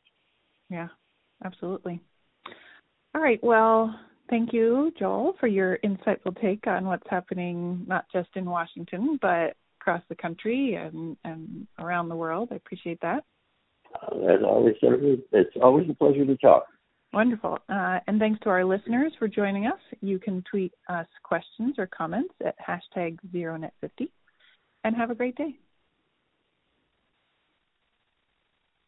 Yeah, 0.69 0.87
absolutely. 1.45 2.01
All 3.15 3.21
right. 3.21 3.39
Well, 3.41 3.97
thank 4.29 4.51
you, 4.51 4.91
Joel, 4.99 5.35
for 5.39 5.47
your 5.47 5.77
insightful 5.83 6.39
take 6.41 6.67
on 6.67 6.85
what's 6.85 7.09
happening 7.09 7.85
not 7.87 8.05
just 8.11 8.29
in 8.35 8.45
Washington, 8.45 9.17
but 9.21 9.55
across 9.79 10.01
the 10.09 10.15
country 10.15 10.75
and, 10.75 11.15
and 11.23 11.65
around 11.79 12.09
the 12.09 12.15
world. 12.15 12.49
I 12.51 12.55
appreciate 12.55 12.99
that. 13.01 13.23
Uh, 13.95 14.17
as 14.25 14.43
always, 14.43 14.75
it's 14.81 15.55
always 15.61 15.89
a 15.89 15.93
pleasure 15.93 16.25
to 16.25 16.35
talk. 16.37 16.65
Wonderful. 17.13 17.57
Uh, 17.69 17.99
and 18.07 18.19
thanks 18.19 18.39
to 18.41 18.49
our 18.49 18.65
listeners 18.65 19.13
for 19.17 19.29
joining 19.29 19.65
us. 19.65 19.79
You 20.01 20.19
can 20.19 20.43
tweet 20.49 20.73
us 20.89 21.07
questions 21.23 21.75
or 21.77 21.87
comments 21.87 22.33
at 22.45 22.55
hashtag 22.59 23.17
ZeroNet50. 23.33 24.09
And 24.83 24.95
have 24.95 25.09
a 25.09 25.15
great 25.15 25.35
day. 25.35 25.57